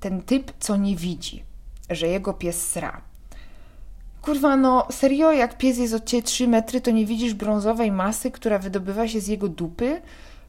ten 0.00 0.22
typ, 0.22 0.52
co 0.58 0.76
nie 0.76 0.96
widzi, 0.96 1.44
że 1.90 2.08
jego 2.08 2.34
pies 2.34 2.68
sra. 2.68 3.00
Kurwa, 4.24 4.56
no 4.56 4.86
serio, 4.90 5.32
jak 5.32 5.58
pies 5.58 5.78
jest 5.78 5.94
od 5.94 6.04
ciebie 6.04 6.22
3 6.22 6.48
metry, 6.48 6.80
to 6.80 6.90
nie 6.90 7.06
widzisz 7.06 7.34
brązowej 7.34 7.92
masy, 7.92 8.30
która 8.30 8.58
wydobywa 8.58 9.08
się 9.08 9.20
z 9.20 9.26
jego 9.26 9.48
dupy? 9.48 10.02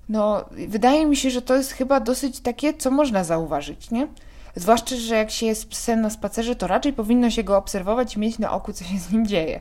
No, 0.10 0.46
wydaje 0.68 1.06
mi 1.06 1.16
się, 1.16 1.30
że 1.30 1.42
to 1.42 1.56
jest 1.56 1.72
chyba 1.72 2.00
dosyć 2.00 2.40
takie, 2.40 2.74
co 2.74 2.92
można 2.92 3.24
zauważyć, 3.24 3.92
nie? 3.92 4.08
Zwłaszcza, 4.56 4.96
że 4.96 5.16
jak 5.16 5.32
się 5.32 5.46
jest 5.46 5.70
psem 5.70 6.02
na 6.02 6.10
spacerze, 6.10 6.56
to 6.56 6.68
raczej 6.68 6.94
powinno 6.94 7.30
się 7.30 7.44
go 7.44 7.58
obserwować 7.58 8.16
i 8.16 8.20
mieć 8.20 8.40
na 8.40 8.52
oku, 8.52 8.74
co 8.74 8.84
się 8.84 9.00
z 9.00 9.12
nim 9.12 9.28
dzieje, 9.28 9.60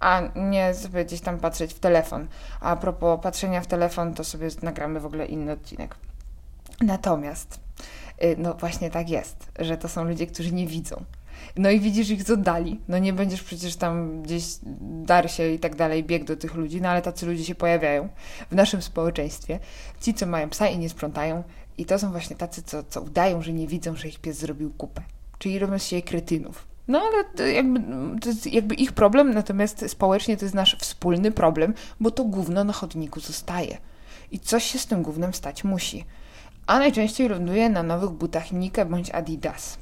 a 0.00 0.22
nie 0.36 0.74
sobie 0.74 1.04
gdzieś 1.04 1.20
tam 1.20 1.38
patrzeć 1.38 1.74
w 1.74 1.78
telefon. 1.78 2.26
A 2.60 2.76
propos 2.76 3.20
patrzenia 3.22 3.60
w 3.60 3.66
telefon, 3.66 4.14
to 4.14 4.24
sobie 4.24 4.48
nagramy 4.62 5.00
w 5.00 5.06
ogóle 5.06 5.26
inny 5.26 5.52
odcinek. 5.52 5.96
Natomiast, 6.80 7.60
y, 8.24 8.36
no 8.38 8.54
właśnie 8.54 8.90
tak 8.90 9.10
jest, 9.10 9.52
że 9.58 9.76
to 9.76 9.88
są 9.88 10.04
ludzie, 10.04 10.26
którzy 10.26 10.52
nie 10.52 10.66
widzą. 10.66 11.04
No 11.56 11.70
i 11.70 11.80
widzisz 11.80 12.10
ich 12.10 12.22
z 12.22 12.30
oddali. 12.30 12.80
No 12.88 12.98
nie 12.98 13.12
będziesz 13.12 13.42
przecież 13.42 13.76
tam 13.76 14.22
gdzieś 14.22 14.44
dar 14.80 15.30
się 15.30 15.48
i 15.48 15.58
tak 15.58 15.76
dalej, 15.76 16.04
bieg 16.04 16.24
do 16.24 16.36
tych 16.36 16.54
ludzi, 16.54 16.80
no 16.80 16.88
ale 16.88 17.02
tacy 17.02 17.26
ludzie 17.26 17.44
się 17.44 17.54
pojawiają 17.54 18.08
w 18.50 18.54
naszym 18.54 18.82
społeczeństwie. 18.82 19.58
Ci, 20.00 20.14
co 20.14 20.26
mają 20.26 20.50
psa 20.50 20.66
i 20.66 20.78
nie 20.78 20.88
sprzątają, 20.88 21.42
i 21.78 21.86
to 21.86 21.98
są 21.98 22.10
właśnie 22.10 22.36
tacy, 22.36 22.62
co, 22.62 22.82
co 22.82 23.00
udają, 23.00 23.42
że 23.42 23.52
nie 23.52 23.66
widzą, 23.66 23.96
że 23.96 24.08
ich 24.08 24.18
pies 24.18 24.38
zrobił 24.38 24.70
kupę. 24.70 25.02
Czyli 25.38 25.58
robią 25.58 25.78
siebie 25.78 26.02
kretynów. 26.02 26.66
No 26.88 27.00
ale 27.00 27.24
to 27.24 27.46
jakby, 27.46 27.80
to 28.20 28.28
jest 28.28 28.46
jakby 28.46 28.74
ich 28.74 28.92
problem, 28.92 29.34
natomiast 29.34 29.84
społecznie 29.88 30.36
to 30.36 30.44
jest 30.44 30.54
nasz 30.54 30.76
wspólny 30.80 31.30
problem, 31.30 31.74
bo 32.00 32.10
to 32.10 32.24
gówno 32.24 32.64
na 32.64 32.72
chodniku 32.72 33.20
zostaje. 33.20 33.78
I 34.30 34.38
coś 34.38 34.64
się 34.64 34.78
z 34.78 34.86
tym 34.86 35.02
gównem 35.02 35.34
stać 35.34 35.64
musi. 35.64 36.04
A 36.66 36.78
najczęściej 36.78 37.28
ląduje 37.28 37.70
na 37.70 37.82
nowych 37.82 38.10
butach 38.10 38.52
Nike 38.52 38.84
bądź 38.84 39.10
Adidas. 39.10 39.78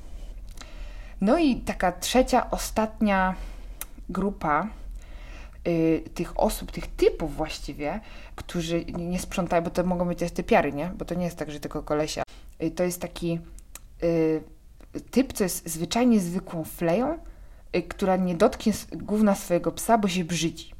No 1.22 1.38
i 1.38 1.56
taka 1.56 1.92
trzecia, 1.92 2.50
ostatnia 2.50 3.34
grupa 4.08 4.68
y, 5.68 6.02
tych 6.14 6.40
osób, 6.40 6.70
tych 6.70 6.86
typów 6.86 7.36
właściwie, 7.36 8.00
którzy 8.34 8.84
nie 8.84 9.18
sprzątają, 9.18 9.62
bo 9.62 9.70
to 9.70 9.84
mogą 9.84 10.08
być 10.08 10.18
też 10.18 10.32
typiary, 10.32 10.72
nie? 10.72 10.90
Bo 10.98 11.04
to 11.04 11.14
nie 11.14 11.24
jest 11.24 11.36
tak, 11.36 11.50
że 11.50 11.60
tylko 11.60 11.82
kolesia. 11.82 12.22
Y, 12.62 12.70
to 12.70 12.84
jest 12.84 13.00
taki 13.00 13.38
y, 14.02 14.42
typ, 15.10 15.32
co 15.32 15.44
jest 15.44 15.68
zwyczajnie 15.68 16.20
zwykłą 16.20 16.64
fleją, 16.64 17.18
y, 17.76 17.82
która 17.82 18.16
nie 18.16 18.34
dotknie 18.34 18.72
główna 18.92 19.34
swojego 19.34 19.72
psa, 19.72 19.98
bo 19.98 20.08
się 20.08 20.24
brzydzi. 20.24 20.72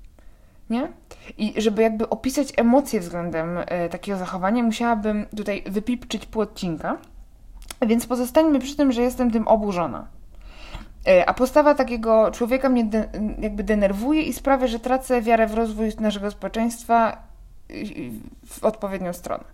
Nie? 0.71 0.93
I 1.39 1.63
żeby 1.63 1.83
jakby 1.83 2.09
opisać 2.09 2.53
emocje 2.57 3.01
względem 3.01 3.59
y, 3.59 3.65
takiego 3.91 4.19
zachowania, 4.19 4.63
musiałabym 4.63 5.27
tutaj 5.37 5.65
wypipczyć 5.67 6.27
pół 6.27 6.43
odcinka. 6.43 6.99
Więc 7.87 8.07
pozostańmy 8.07 8.59
przy 8.59 8.77
tym, 8.77 8.93
że 8.93 9.03
jestem 9.03 9.31
tym 9.31 9.49
oburzona. 9.49 10.22
E, 11.07 11.29
a 11.29 11.35
postawa 11.35 11.75
takiego 11.75 12.31
człowieka 12.31 12.69
mnie 12.69 12.85
de, 12.85 13.09
jakby 13.39 13.65
denerwuje 13.65 14.23
i 14.23 14.33
sprawia, 14.33 14.67
że 14.67 14.79
tracę 14.79 15.23
wiarę 15.23 15.47
w 15.47 15.55
rozwój 15.55 15.93
naszego 16.01 16.31
społeczeństwa 16.31 17.17
w 18.47 18.65
odpowiednią 18.65 19.13
stronę. 19.13 19.45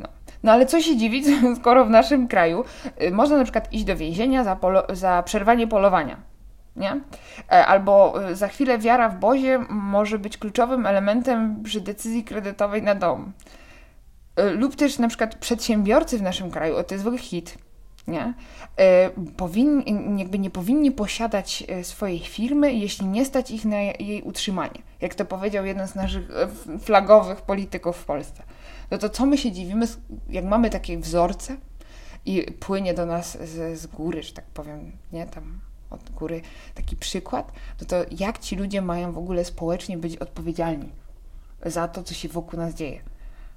No. 0.00 0.08
no 0.42 0.52
ale 0.52 0.66
co 0.66 0.80
się 0.80 0.96
dziwić, 0.96 1.26
skoro 1.60 1.84
w 1.84 1.90
naszym 1.90 2.28
kraju 2.28 2.64
y, 3.02 3.10
można 3.10 3.36
na 3.36 3.44
przykład 3.44 3.72
iść 3.72 3.84
do 3.84 3.96
więzienia 3.96 4.44
za, 4.44 4.56
polo- 4.56 4.94
za 4.94 5.22
przerwanie 5.22 5.66
polowania. 5.66 6.16
Nie? 6.76 7.00
E, 7.52 7.66
albo 7.66 8.22
y, 8.30 8.36
za 8.36 8.48
chwilę 8.48 8.78
wiara 8.78 9.08
w 9.08 9.18
Bozie 9.18 9.58
może 9.68 10.18
być 10.18 10.38
kluczowym 10.38 10.86
elementem 10.86 11.62
przy 11.62 11.80
decyzji 11.80 12.24
kredytowej 12.24 12.82
na 12.82 12.94
dom. 12.94 13.32
Y, 14.40 14.50
lub 14.50 14.76
też 14.76 14.98
na 14.98 15.08
przykład 15.08 15.34
przedsiębiorcy 15.34 16.18
w 16.18 16.22
naszym 16.22 16.50
kraju, 16.50 16.76
o 16.76 16.84
to 16.84 16.94
jest 16.94 17.04
w 17.04 17.06
ogóle 17.06 17.22
hit, 17.22 17.58
nie? 18.08 18.34
E, 18.76 19.10
powinni, 19.36 20.18
jakby 20.18 20.38
nie 20.38 20.50
powinni 20.50 20.92
posiadać 20.92 21.64
e, 21.68 21.84
swojej 21.84 22.18
firmy, 22.18 22.72
jeśli 22.72 23.06
nie 23.06 23.24
stać 23.24 23.50
ich 23.50 23.64
na 23.64 23.76
jej 23.80 24.22
utrzymanie. 24.22 24.82
Jak 25.00 25.14
to 25.14 25.24
powiedział 25.24 25.64
jeden 25.64 25.88
z 25.88 25.94
naszych 25.94 26.30
e, 26.30 26.78
flagowych 26.78 27.42
polityków 27.42 27.96
w 27.96 28.04
Polsce. 28.04 28.42
No 28.90 28.98
to 28.98 29.08
co 29.08 29.26
my 29.26 29.38
się 29.38 29.52
dziwimy, 29.52 29.86
jak 30.30 30.44
mamy 30.44 30.70
takie 30.70 30.98
wzorce 30.98 31.56
i 32.26 32.42
płynie 32.42 32.94
do 32.94 33.06
nas 33.06 33.38
z, 33.42 33.78
z 33.78 33.86
góry, 33.86 34.22
że 34.22 34.32
tak 34.32 34.44
powiem, 34.44 34.92
nie, 35.12 35.26
tam 35.26 35.60
od 35.90 36.10
góry 36.10 36.40
taki 36.74 36.96
przykład, 36.96 37.52
no 37.80 37.86
to 37.86 37.96
jak 38.10 38.38
ci 38.38 38.56
ludzie 38.56 38.82
mają 38.82 39.12
w 39.12 39.18
ogóle 39.18 39.44
społecznie 39.44 39.98
być 39.98 40.16
odpowiedzialni 40.16 40.88
za 41.66 41.88
to, 41.88 42.02
co 42.02 42.14
się 42.14 42.28
wokół 42.28 42.58
nas 42.58 42.74
dzieje? 42.74 43.00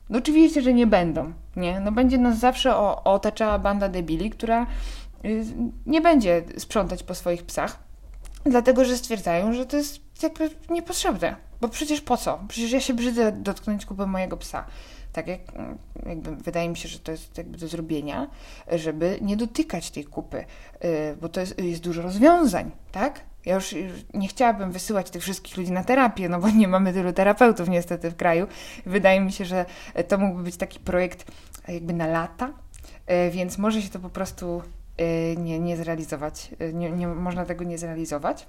No 0.10 0.18
oczywiście, 0.18 0.62
że 0.62 0.74
nie 0.74 0.88
będą, 0.88 1.34
nie? 1.56 1.80
No 1.80 1.92
będzie 1.92 2.18
nas 2.18 2.40
zawsze 2.40 2.76
otaczała 3.04 3.60
banda 3.60 3.90
debili, 3.90 4.30
która 4.30 4.68
y, 5.26 5.46
nie 5.86 6.02
będzie 6.02 6.44
sprzątać 6.58 7.04
po 7.04 7.16
swoich 7.16 7.44
psach, 7.44 7.80
dlatego, 8.46 8.86
że 8.86 8.98
stwierdzają, 8.98 9.54
że 9.54 9.66
to 9.66 9.78
jest 9.78 10.24
jakby 10.24 10.50
niepotrzebne. 10.70 11.36
Bo 11.62 11.68
przecież 11.68 12.02
po 12.02 12.18
co? 12.18 12.40
Przecież 12.48 12.72
ja 12.72 12.80
się 12.80 12.94
brzydzę 12.94 13.32
dotknąć 13.32 13.86
kupy 13.86 14.08
mojego 14.08 14.38
psa. 14.38 14.66
Tak 15.14 15.28
jak 15.28 15.40
jakby 16.06 16.36
wydaje 16.36 16.70
mi 16.70 16.78
się, 16.78 16.90
że 16.90 17.00
to 17.00 17.12
jest 17.12 17.38
jakby 17.38 17.58
do 17.58 17.68
zrobienia, 17.68 18.28
żeby 18.72 19.20
nie 19.22 19.38
dotykać 19.38 19.92
tej 19.92 20.06
kupy, 20.06 20.46
y, 20.84 21.18
bo 21.22 21.30
to 21.30 21.40
jest, 21.40 21.60
jest 21.60 21.82
dużo 21.82 22.02
rozwiązań, 22.02 22.72
tak? 22.92 23.20
Ja 23.48 23.56
już, 23.56 23.76
nie 24.14 24.28
chciałabym 24.28 24.72
wysyłać 24.72 25.10
tych 25.10 25.22
wszystkich 25.22 25.58
ludzi 25.58 25.72
na 25.72 25.84
terapię, 25.84 26.30
no 26.30 26.40
bo 26.40 26.50
nie 26.62 26.68
mamy 26.68 26.94
tylu 26.94 27.14
terapeutów 27.14 27.70
niestety 27.70 28.12
w 28.12 28.16
kraju. 28.16 28.48
Wydaje 28.86 29.22
mi 29.22 29.32
się, 29.32 29.46
że 29.46 29.66
to 30.08 30.18
mógłby 30.18 30.44
być 30.44 30.58
taki 30.58 30.80
projekt 30.80 31.32
jakby 31.68 31.94
na 31.94 32.08
lata, 32.08 32.50
e, 33.06 33.30
więc 33.30 33.58
może 33.58 33.82
się 33.82 33.90
to 33.90 34.00
po 34.00 34.10
prostu 34.10 34.62
e, 34.98 35.36
nie, 35.36 35.60
nie 35.60 35.78
zrealizować. 35.78 36.50
E, 36.60 36.74
nie, 36.74 36.92
nie, 36.92 37.08
można 37.08 37.46
tego 37.46 37.64
nie 37.64 37.78
zrealizować. 37.78 38.48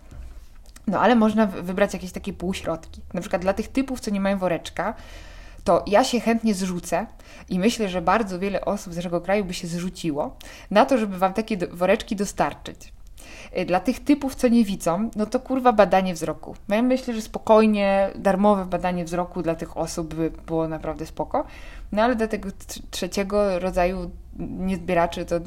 No 0.86 1.00
ale 1.00 1.16
można 1.16 1.46
wybrać 1.46 1.92
jakieś 1.92 2.12
takie 2.12 2.32
półśrodki. 2.32 3.00
Na 3.14 3.20
przykład 3.20 3.42
dla 3.42 3.52
tych 3.52 3.68
typów, 3.68 4.00
co 4.00 4.10
nie 4.10 4.20
mają 4.20 4.38
woreczka, 4.38 4.94
to 5.64 5.84
ja 5.86 6.04
się 6.04 6.20
chętnie 6.20 6.54
zrzucę 6.54 7.06
i 7.48 7.58
myślę, 7.58 7.88
że 7.88 8.02
bardzo 8.02 8.38
wiele 8.38 8.64
osób 8.64 8.92
z 8.92 8.96
naszego 8.96 9.20
kraju 9.20 9.44
by 9.44 9.54
się 9.54 9.68
zrzuciło 9.68 10.36
na 10.70 10.86
to, 10.86 10.98
żeby 10.98 11.18
wam 11.18 11.34
takie 11.34 11.56
woreczki 11.56 12.16
dostarczyć. 12.16 12.92
Y, 13.58 13.64
dla 13.64 13.80
tych 13.80 14.04
typów, 14.04 14.34
co 14.34 14.48
nie 14.48 14.64
widzą, 14.64 15.10
no 15.16 15.26
to 15.26 15.40
kurwa 15.40 15.72
badanie 15.72 16.14
wzroku. 16.14 16.54
No 16.68 16.76
ja 16.76 16.82
myślę, 16.82 17.14
że 17.14 17.22
spokojnie, 17.22 18.10
darmowe 18.14 18.66
badanie 18.66 19.04
wzroku 19.04 19.42
dla 19.42 19.54
tych 19.54 19.76
osób 19.76 20.14
by 20.14 20.30
było 20.46 20.68
naprawdę 20.68 21.06
spoko. 21.06 21.44
No 21.92 22.02
ale 22.02 22.16
dla 22.16 22.26
tego 22.26 22.48
trzeciego 22.90 23.58
rodzaju 23.58 24.10
niezbieraczy 24.38 25.24
to 25.24 25.40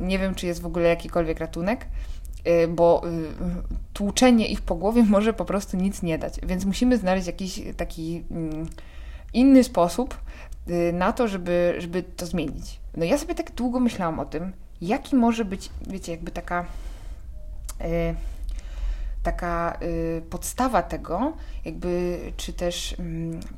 nie 0.00 0.18
wiem, 0.18 0.34
czy 0.34 0.46
jest 0.46 0.62
w 0.62 0.66
ogóle 0.66 0.88
jakikolwiek 0.88 1.38
ratunek 1.38 1.86
y, 2.46 2.68
bo 2.68 3.02
y, 3.06 3.10
tłuczenie 3.92 4.48
ich 4.48 4.62
po 4.62 4.74
głowie 4.74 5.02
może 5.02 5.32
po 5.32 5.44
prostu 5.44 5.76
nic 5.76 6.02
nie 6.02 6.18
dać. 6.18 6.40
Więc 6.42 6.64
musimy 6.64 6.98
znaleźć 6.98 7.26
jakiś 7.26 7.60
taki 7.76 8.24
mm, 8.30 8.66
inny 9.32 9.64
sposób 9.64 10.18
na 10.92 11.12
to, 11.12 11.28
żeby, 11.28 11.74
żeby 11.78 12.02
to 12.02 12.26
zmienić. 12.26 12.80
No 12.96 13.04
ja 13.04 13.18
sobie 13.18 13.34
tak 13.34 13.52
długo 13.52 13.80
myślałam 13.80 14.18
o 14.18 14.24
tym, 14.24 14.52
jaki 14.80 15.16
może 15.16 15.44
być, 15.44 15.70
wiecie, 15.86 16.12
jakby 16.12 16.30
taka 16.30 16.66
taka 19.24 19.78
y, 19.82 20.22
podstawa 20.30 20.82
tego, 20.82 21.32
jakby, 21.64 22.20
czy 22.36 22.52
też 22.52 22.92
y, 22.92 22.96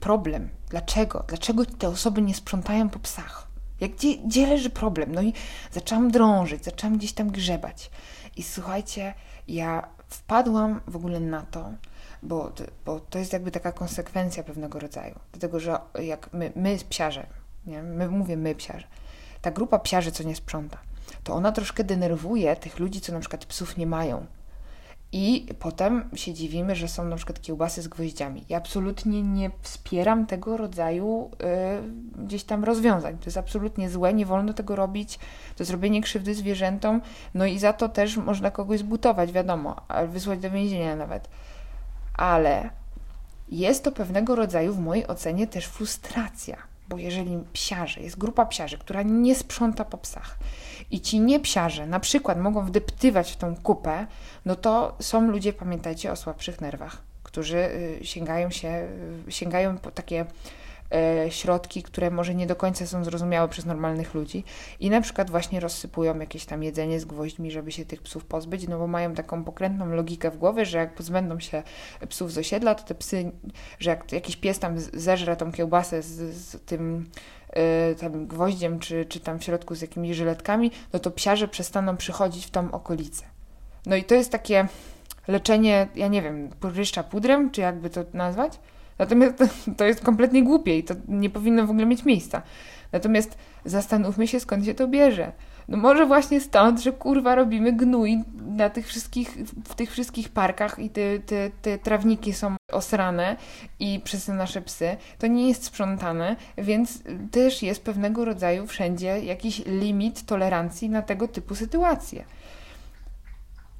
problem. 0.01 0.49
Dlaczego? 0.71 1.25
Dlaczego 1.29 1.67
te 1.67 1.89
osoby 1.89 2.23
nie 2.23 2.35
sprzątają 2.35 2.89
po 2.89 2.99
psach? 2.99 3.47
Jak, 3.81 3.91
gdzie, 3.91 4.17
gdzie 4.17 4.47
leży 4.47 4.71
problem? 4.71 5.15
No 5.15 5.23
i 5.23 5.33
zaczęłam 5.73 6.11
drążyć, 6.11 6.65
zaczęłam 6.65 6.99
gdzieś 6.99 7.13
tam 7.13 7.31
grzebać. 7.31 7.91
I 8.37 8.43
słuchajcie, 8.43 9.15
ja 9.49 9.89
wpadłam 10.09 10.81
w 10.87 10.97
ogóle 10.97 11.21
na 11.21 11.43
to, 11.43 11.71
bo, 12.23 12.53
bo 12.85 13.01
to 13.01 13.19
jest 13.19 13.33
jakby 13.33 13.51
taka 13.51 13.73
konsekwencja 13.73 14.43
pewnego 14.43 14.79
rodzaju. 14.79 15.19
Dlatego, 15.33 15.61
że 15.61 15.79
jak 16.03 16.33
my, 16.33 16.53
my 16.57 16.79
psiarze, 16.89 17.27
nie? 17.67 17.83
My, 17.83 18.09
mówię 18.09 18.37
my 18.37 18.55
psiarze, 18.55 18.87
ta 19.43 19.51
grupa 19.51 19.79
psiarzy, 19.79 20.13
co 20.13 20.23
nie 20.23 20.37
sprząta, 20.37 20.79
to 21.25 21.35
ona 21.35 21.53
troszkę 21.53 21.85
denerwuje 21.85 22.57
tych 22.57 22.79
ludzi, 22.79 23.01
co 23.01 23.13
na 23.13 23.21
przykład 23.21 23.45
psów 23.45 23.77
nie 23.77 23.87
mają. 23.87 24.27
I 25.13 25.47
potem 25.59 26.11
się 26.15 26.35
dziwimy, 26.35 26.77
że 26.77 26.89
są 26.89 27.05
na 27.05 27.17
przykład 27.17 27.41
kiełbasy 27.41 27.83
z 27.83 27.89
gwoździami. 27.89 28.45
Ja 28.49 28.59
absolutnie 28.59 29.23
nie 29.23 29.51
wspieram 29.63 30.27
tego 30.27 30.57
rodzaju 30.57 31.31
y, 32.19 32.25
gdzieś 32.25 32.45
tam 32.45 32.65
rozwiązań. 32.65 33.19
To 33.19 33.25
jest 33.25 33.37
absolutnie 33.37 33.91
złe, 33.91 34.15
nie 34.15 34.27
wolno 34.27 34.53
tego 34.53 34.77
robić. 34.77 35.19
To 35.57 35.63
jest 35.63 35.73
robienie 35.73 36.03
krzywdy 36.03 36.35
zwierzętom. 36.35 37.01
No 37.35 37.47
i 37.47 37.59
za 37.59 37.73
to 37.73 37.89
też 37.89 38.17
można 38.17 38.51
kogoś 38.51 38.79
zbutować, 38.79 39.33
wiadomo, 39.33 39.77
wysłać 40.09 40.39
do 40.39 40.51
więzienia 40.51 40.97
nawet. 40.97 41.29
Ale 42.15 42.71
jest 43.49 43.85
to 43.85 43.93
pewnego 43.93 44.35
rodzaju, 44.35 44.75
w 44.75 44.79
mojej 44.79 45.07
ocenie, 45.07 45.47
też 45.47 45.67
frustracja. 45.67 46.57
Bo 46.89 46.99
jeżeli 46.99 47.39
psiarze, 47.53 48.01
jest 48.01 48.19
grupa 48.19 48.47
psiarzy, 48.47 48.79
która 48.79 49.03
nie 49.03 49.35
sprząta 49.35 49.85
po 49.85 49.99
psach, 49.99 50.39
i 50.91 51.01
ci 51.01 51.21
niepsiarze 51.21 51.87
na 51.87 52.01
przykład 52.01 52.39
mogą 52.39 52.67
wdeptywać 52.67 53.33
w 53.33 53.37
tą 53.37 53.57
kupę, 53.57 54.07
no 54.45 54.57
to 54.57 54.97
są 55.01 55.31
ludzie, 55.31 55.53
pamiętajcie, 55.53 56.13
o 56.13 56.17
słabszych 56.17 56.61
nerwach, 56.61 57.03
którzy 57.23 57.59
y, 57.59 57.99
sięgają 58.03 58.51
się, 58.51 58.89
y, 59.29 59.33
sięgają 59.33 59.79
po 59.79 59.91
takie 59.91 60.27
środki, 61.29 61.83
które 61.83 62.11
może 62.11 62.35
nie 62.35 62.47
do 62.47 62.57
końca 62.57 62.87
są 62.87 63.05
zrozumiałe 63.05 63.49
przez 63.49 63.67
normalnych 63.67 64.15
ludzi 64.15 64.45
i 64.81 64.91
na 64.91 65.01
przykład 65.01 65.31
właśnie 65.31 65.61
rozsypują 65.61 66.19
jakieś 66.19 66.45
tam 66.45 66.63
jedzenie 66.63 67.01
z 67.01 67.05
gwoźdźmi, 67.05 67.51
żeby 67.51 67.73
się 67.73 67.85
tych 67.85 68.03
psów 68.03 68.25
pozbyć, 68.25 68.69
no 68.69 68.79
bo 68.79 68.87
mają 68.87 69.15
taką 69.15 69.45
pokrętną 69.45 69.87
logikę 69.87 70.31
w 70.31 70.39
głowie, 70.39 70.67
że 70.67 70.79
jak 70.79 70.95
pozbędą 70.95 71.41
się 71.41 71.63
psów 72.09 72.33
z 72.33 72.39
osiedla, 72.39 72.75
to 72.75 72.85
te 72.85 72.95
psy, 72.95 73.33
że 73.79 73.91
jak 73.91 74.13
jakiś 74.13 74.37
pies 74.37 74.59
tam 74.59 74.75
zeżre 74.79 75.37
tą 75.37 75.53
kiełbasę 75.53 76.03
z, 76.03 76.37
z 76.37 76.61
tym 76.61 77.07
Y, 77.57 77.95
tam 77.95 78.27
gwoździem, 78.27 78.79
czy, 78.79 79.05
czy 79.05 79.21
tam 79.21 79.39
w 79.39 79.45
środku 79.45 79.75
z 79.75 79.81
jakimiś 79.81 80.17
żyletkami, 80.17 80.71
no 80.93 80.99
to 80.99 81.11
psiarze 81.11 81.49
przestaną 81.49 81.97
przychodzić 81.97 82.47
w 82.47 82.51
tą 82.51 82.73
okolicę. 82.73 83.25
No 83.87 83.97
i 83.97 84.05
to 84.05 84.15
jest 84.15 84.33
takie 84.33 84.69
leczenie, 85.29 85.89
ja 85.95 86.09
nie 86.09 86.23
wiem, 86.23 86.51
pryszcza 86.61 87.03
pudrem, 87.03 87.51
czy 87.51 87.61
jakby 87.61 87.91
to 87.91 88.05
nazwać. 88.15 88.59
Natomiast 88.99 89.45
to, 89.77 89.85
jest 89.85 90.01
kompletnie 90.01 90.43
głupie 90.43 90.79
i 90.79 90.85
to 90.85 90.95
nie 91.09 91.31
powinno 91.31 91.67
w 91.67 91.71
ogóle 91.71 91.87
mieć 91.87 92.05
miejsca. 92.05 92.43
Natomiast 92.93 93.39
zastanówmy 93.65 94.27
się, 94.27 94.41
skąd 94.41 94.65
się 94.65 94.75
to 94.75 94.89
bierze. 94.89 95.33
No 95.69 95.77
może 95.77 96.07
właśnie 96.07 96.41
stąd, 96.41 96.81
że 96.81 96.93
kurwa 96.93 97.35
robimy 97.35 97.73
gnój 97.73 98.25
na 98.47 98.71
tych 98.71 98.87
wszystkich, 98.87 99.37
w 99.65 99.75
tych 99.75 99.91
wszystkich 99.91 100.29
parkach 100.29 100.79
i 100.79 100.91
te, 100.91 101.19
te, 101.19 101.51
te 101.63 101.79
trawniki 101.79 102.33
są 102.33 102.57
osrane 102.73 103.37
i 103.81 104.01
przez 104.05 104.29
nasze 104.29 104.63
psy. 104.63 104.97
To 105.19 105.27
nie 105.27 105.49
jest 105.49 105.65
sprzątane, 105.65 106.37
więc 106.59 107.03
też 107.31 107.63
jest 107.63 107.85
pewnego 107.85 108.25
rodzaju 108.25 108.67
wszędzie 108.67 109.21
jakiś 109.25 109.63
limit 109.67 110.27
tolerancji 110.27 110.89
na 110.89 111.03
tego 111.03 111.29
typu 111.29 111.55
sytuacje. 111.55 112.25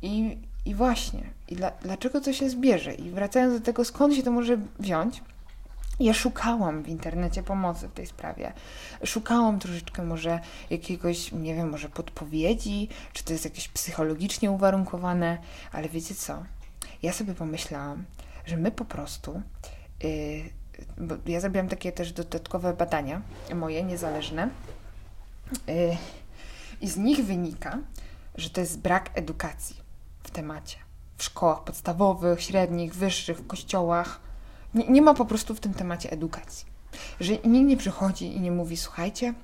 I, 0.03 0.39
i 0.67 0.75
właśnie, 0.75 1.31
i 1.49 1.57
dla, 1.57 1.71
dlaczego 1.71 2.21
to 2.21 2.33
się 2.33 2.51
zbierze? 2.51 2.95
I 2.95 3.11
wracając 3.11 3.55
do 3.55 3.61
tego, 3.61 3.85
skąd 3.85 4.15
się 4.15 4.23
to 4.23 4.31
może 4.31 4.59
wziąć, 4.79 5.23
ja 6.01 6.15
szukałam 6.15 6.83
w 6.83 6.89
internecie 6.89 7.43
pomocy 7.43 7.89
w 7.89 7.93
tej 7.93 8.07
sprawie. 8.07 8.53
Szukałam 9.05 9.59
troszeczkę 9.59 10.03
może 10.03 10.41
jakiegoś, 10.71 11.33
nie 11.33 11.55
wiem, 11.55 11.71
może 11.71 11.89
podpowiedzi, 11.89 12.89
czy 13.13 13.25
to 13.25 13.33
jest 13.33 13.45
jakieś 13.45 13.69
psychologicznie 13.69 14.51
uwarunkowane, 14.51 15.39
ale 15.73 15.89
wiecie 15.89 16.15
co? 16.15 16.43
Ja 17.03 17.13
sobie 17.13 17.35
pomyślałam, 17.35 18.05
że 18.47 18.57
my 18.57 18.71
po 18.71 18.85
prostu, 18.85 19.43
yy, 20.03 20.11
bo 20.99 21.15
ja 21.27 21.41
zrobiłam 21.41 21.69
takie 21.69 21.93
też 21.93 22.13
dodatkowe 22.13 22.75
badania, 22.75 23.23
moje 23.55 23.85
niezależne, 23.85 24.49
yy, 25.67 25.97
i 26.81 26.89
z 26.89 26.97
nich 26.97 27.25
wynika, 27.25 27.79
że 28.35 28.51
to 28.51 28.61
jest 28.61 28.81
brak 28.81 29.11
edukacji 29.15 29.86
w 30.27 30.31
temacie. 30.31 30.77
W 31.17 31.25
szkołach 31.25 31.65
podstawowych, 31.65 32.43
średnich, 32.43 32.95
wyższych, 32.95 33.39
w 33.39 33.47
kościołach 33.47 34.21
nie, 34.75 34.89
nie 34.89 35.03
ma 35.03 35.15
po 35.15 35.25
prostu 35.25 35.55
w 35.55 35.61
tym 35.61 35.75
temacie 35.75 36.11
edukacji. 36.11 36.67
Że 37.21 37.33
nikt 37.33 37.69
nie 37.69 37.77
przychodzi 37.77 38.37
i 38.37 38.41
nie 38.41 38.53
mówi, 38.53 38.77
słuchajcie, 38.77 39.35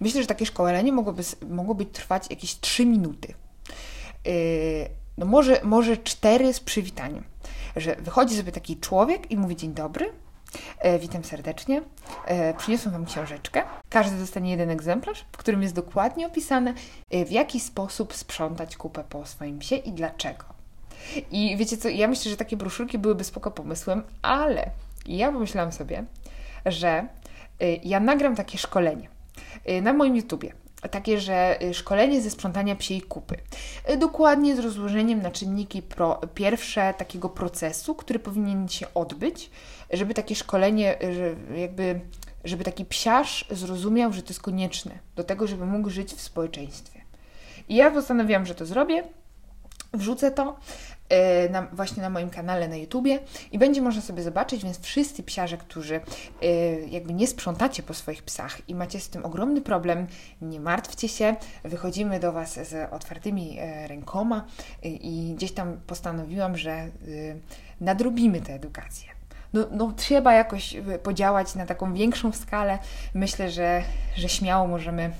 myślę, 0.00 0.20
że 0.20 0.26
takie 0.26 0.46
szkolenie 0.46 0.92
mogłoby, 0.92 1.22
mogłoby 1.48 1.86
trwać 1.86 2.30
jakieś 2.30 2.60
3 2.60 2.86
minuty. 2.86 3.34
Yy, 4.24 4.32
no 5.18 5.26
może, 5.26 5.60
może 5.64 5.96
4 5.96 6.54
z 6.54 6.60
przywitaniem. 6.60 7.24
Że 7.76 7.96
wychodzi 7.96 8.36
sobie 8.36 8.52
taki 8.52 8.76
człowiek 8.76 9.30
i 9.30 9.36
mówi 9.36 9.56
dzień 9.56 9.74
dobry, 9.74 10.12
E, 10.78 10.98
witam 10.98 11.24
serdecznie. 11.24 11.82
E, 12.26 12.54
przyniosłem 12.54 12.92
Wam 12.92 13.04
książeczkę. 13.04 13.62
Każdy 13.88 14.18
dostanie 14.18 14.50
jeden 14.50 14.70
egzemplarz, 14.70 15.24
w 15.32 15.36
którym 15.36 15.62
jest 15.62 15.74
dokładnie 15.74 16.26
opisane, 16.26 16.74
e, 17.10 17.24
w 17.24 17.30
jaki 17.32 17.60
sposób 17.60 18.14
sprzątać 18.14 18.76
kupę 18.76 19.04
po 19.08 19.26
swoim 19.26 19.58
psie 19.58 19.76
i 19.76 19.92
dlaczego. 19.92 20.44
I 21.30 21.56
wiecie 21.56 21.76
co, 21.76 21.88
ja 21.88 22.08
myślę, 22.08 22.30
że 22.30 22.36
takie 22.36 22.56
broszurki 22.56 22.98
byłyby 22.98 23.24
spoko 23.24 23.50
pomysłem, 23.50 24.02
ale 24.22 24.70
ja 25.06 25.32
pomyślałam 25.32 25.72
sobie, 25.72 26.04
że 26.66 27.06
y, 27.62 27.80
ja 27.84 28.00
nagram 28.00 28.36
takie 28.36 28.58
szkolenie 28.58 29.08
y, 29.68 29.82
na 29.82 29.92
moim 29.92 30.16
YouTubie. 30.16 30.52
Takie, 30.90 31.20
że 31.20 31.58
szkolenie 31.72 32.22
ze 32.22 32.30
sprzątania 32.30 32.76
psiej 32.76 33.02
kupy. 33.02 33.36
Dokładnie 33.98 34.56
z 34.56 34.58
rozłożeniem 34.58 35.22
na 35.22 35.30
czynniki 35.30 35.82
pro, 35.82 36.20
pierwsze 36.34 36.94
takiego 36.98 37.28
procesu, 37.28 37.94
który 37.94 38.18
powinien 38.18 38.68
się 38.68 38.86
odbyć, 38.94 39.50
żeby 39.96 40.14
takie 40.14 40.34
szkolenie, 40.34 40.98
jakby, 41.56 42.00
żeby 42.44 42.64
taki 42.64 42.84
psiarz 42.84 43.46
zrozumiał, 43.50 44.12
że 44.12 44.22
to 44.22 44.28
jest 44.28 44.42
konieczne 44.42 44.98
do 45.16 45.24
tego, 45.24 45.46
żeby 45.46 45.66
mógł 45.66 45.90
żyć 45.90 46.14
w 46.14 46.20
społeczeństwie. 46.20 47.00
I 47.68 47.74
ja 47.74 47.90
postanowiłam, 47.90 48.46
że 48.46 48.54
to 48.54 48.66
zrobię, 48.66 49.04
wrzucę 49.92 50.30
to, 50.30 50.56
E, 51.08 51.48
na, 51.48 51.62
właśnie 51.62 52.02
na 52.02 52.10
moim 52.10 52.30
kanale 52.30 52.68
na 52.68 52.76
YouTubie 52.76 53.18
i 53.52 53.58
będzie 53.58 53.82
można 53.82 54.02
sobie 54.02 54.22
zobaczyć, 54.22 54.62
więc 54.62 54.80
wszyscy 54.80 55.22
psiarze, 55.22 55.56
którzy 55.56 56.00
e, 56.42 56.46
jakby 56.80 57.12
nie 57.12 57.26
sprzątacie 57.26 57.82
po 57.82 57.94
swoich 57.94 58.22
psach 58.22 58.68
i 58.68 58.74
macie 58.74 59.00
z 59.00 59.08
tym 59.08 59.24
ogromny 59.24 59.60
problem, 59.60 60.06
nie 60.42 60.60
martwcie 60.60 61.08
się, 61.08 61.36
wychodzimy 61.64 62.20
do 62.20 62.32
Was 62.32 62.68
z 62.68 62.92
otwartymi 62.92 63.56
e, 63.58 63.88
rękoma 63.88 64.44
i 64.82 65.32
gdzieś 65.36 65.52
tam 65.52 65.80
postanowiłam, 65.86 66.56
że 66.56 66.88
nadrobimy 67.80 68.40
tę 68.40 68.54
edukację. 68.54 69.13
No, 69.54 69.66
no, 69.70 69.92
trzeba 69.96 70.34
jakoś 70.34 70.76
podziałać 71.02 71.54
na 71.54 71.66
taką 71.66 71.94
większą 71.94 72.32
skalę. 72.32 72.78
Myślę, 73.14 73.50
że, 73.50 73.82
że 74.16 74.28
śmiało 74.28 74.66
możemy 74.66 75.10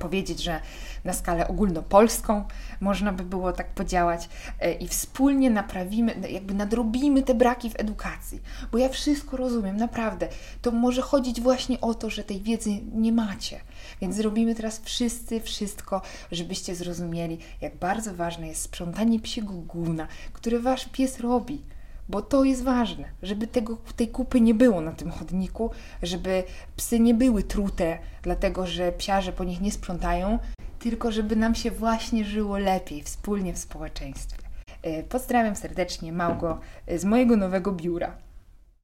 powiedzieć, 0.00 0.42
że 0.42 0.60
na 1.04 1.12
skalę 1.12 1.48
ogólnopolską 1.48 2.44
można 2.80 3.12
by 3.12 3.22
było 3.22 3.52
tak 3.52 3.66
podziałać 3.66 4.28
e, 4.60 4.72
i 4.72 4.88
wspólnie 4.88 5.50
naprawimy, 5.50 6.14
jakby 6.30 6.54
nadrobimy 6.54 7.22
te 7.22 7.34
braki 7.34 7.70
w 7.70 7.80
edukacji. 7.80 8.42
Bo 8.72 8.78
ja 8.78 8.88
wszystko 8.88 9.36
rozumiem, 9.36 9.76
naprawdę. 9.76 10.28
To 10.62 10.70
może 10.70 11.02
chodzić 11.02 11.40
właśnie 11.40 11.80
o 11.80 11.94
to, 11.94 12.10
że 12.10 12.24
tej 12.24 12.40
wiedzy 12.40 12.70
nie 12.92 13.12
macie. 13.12 13.60
Więc 14.00 14.16
zrobimy 14.16 14.54
teraz 14.54 14.80
wszyscy 14.84 15.40
wszystko, 15.40 16.02
żebyście 16.32 16.74
zrozumieli, 16.74 17.38
jak 17.60 17.76
bardzo 17.76 18.14
ważne 18.14 18.48
jest 18.48 18.62
sprzątanie 18.62 19.20
psiego 19.20 19.52
gówna, 19.52 20.06
które 20.32 20.58
wasz 20.58 20.88
pies 20.92 21.20
robi 21.20 21.75
bo 22.08 22.22
to 22.22 22.44
jest 22.44 22.64
ważne, 22.64 23.04
żeby 23.22 23.46
tego, 23.46 23.76
tej 23.96 24.08
kupy 24.08 24.40
nie 24.40 24.54
było 24.54 24.80
na 24.80 24.92
tym 24.92 25.10
chodniku, 25.10 25.70
żeby 26.02 26.44
psy 26.76 27.00
nie 27.00 27.14
były 27.14 27.42
trute, 27.42 27.98
dlatego 28.22 28.66
że 28.66 28.92
psiarze 28.92 29.32
po 29.32 29.44
nich 29.44 29.60
nie 29.60 29.72
sprzątają, 29.72 30.38
tylko 30.78 31.12
żeby 31.12 31.36
nam 31.36 31.54
się 31.54 31.70
właśnie 31.70 32.24
żyło 32.24 32.58
lepiej 32.58 33.02
wspólnie 33.02 33.52
w 33.52 33.58
społeczeństwie. 33.58 34.38
E, 34.82 35.02
pozdrawiam 35.02 35.56
serdecznie 35.56 36.12
Małgo 36.12 36.60
z 36.96 37.04
mojego 37.04 37.36
nowego 37.36 37.72
biura. 37.72 38.25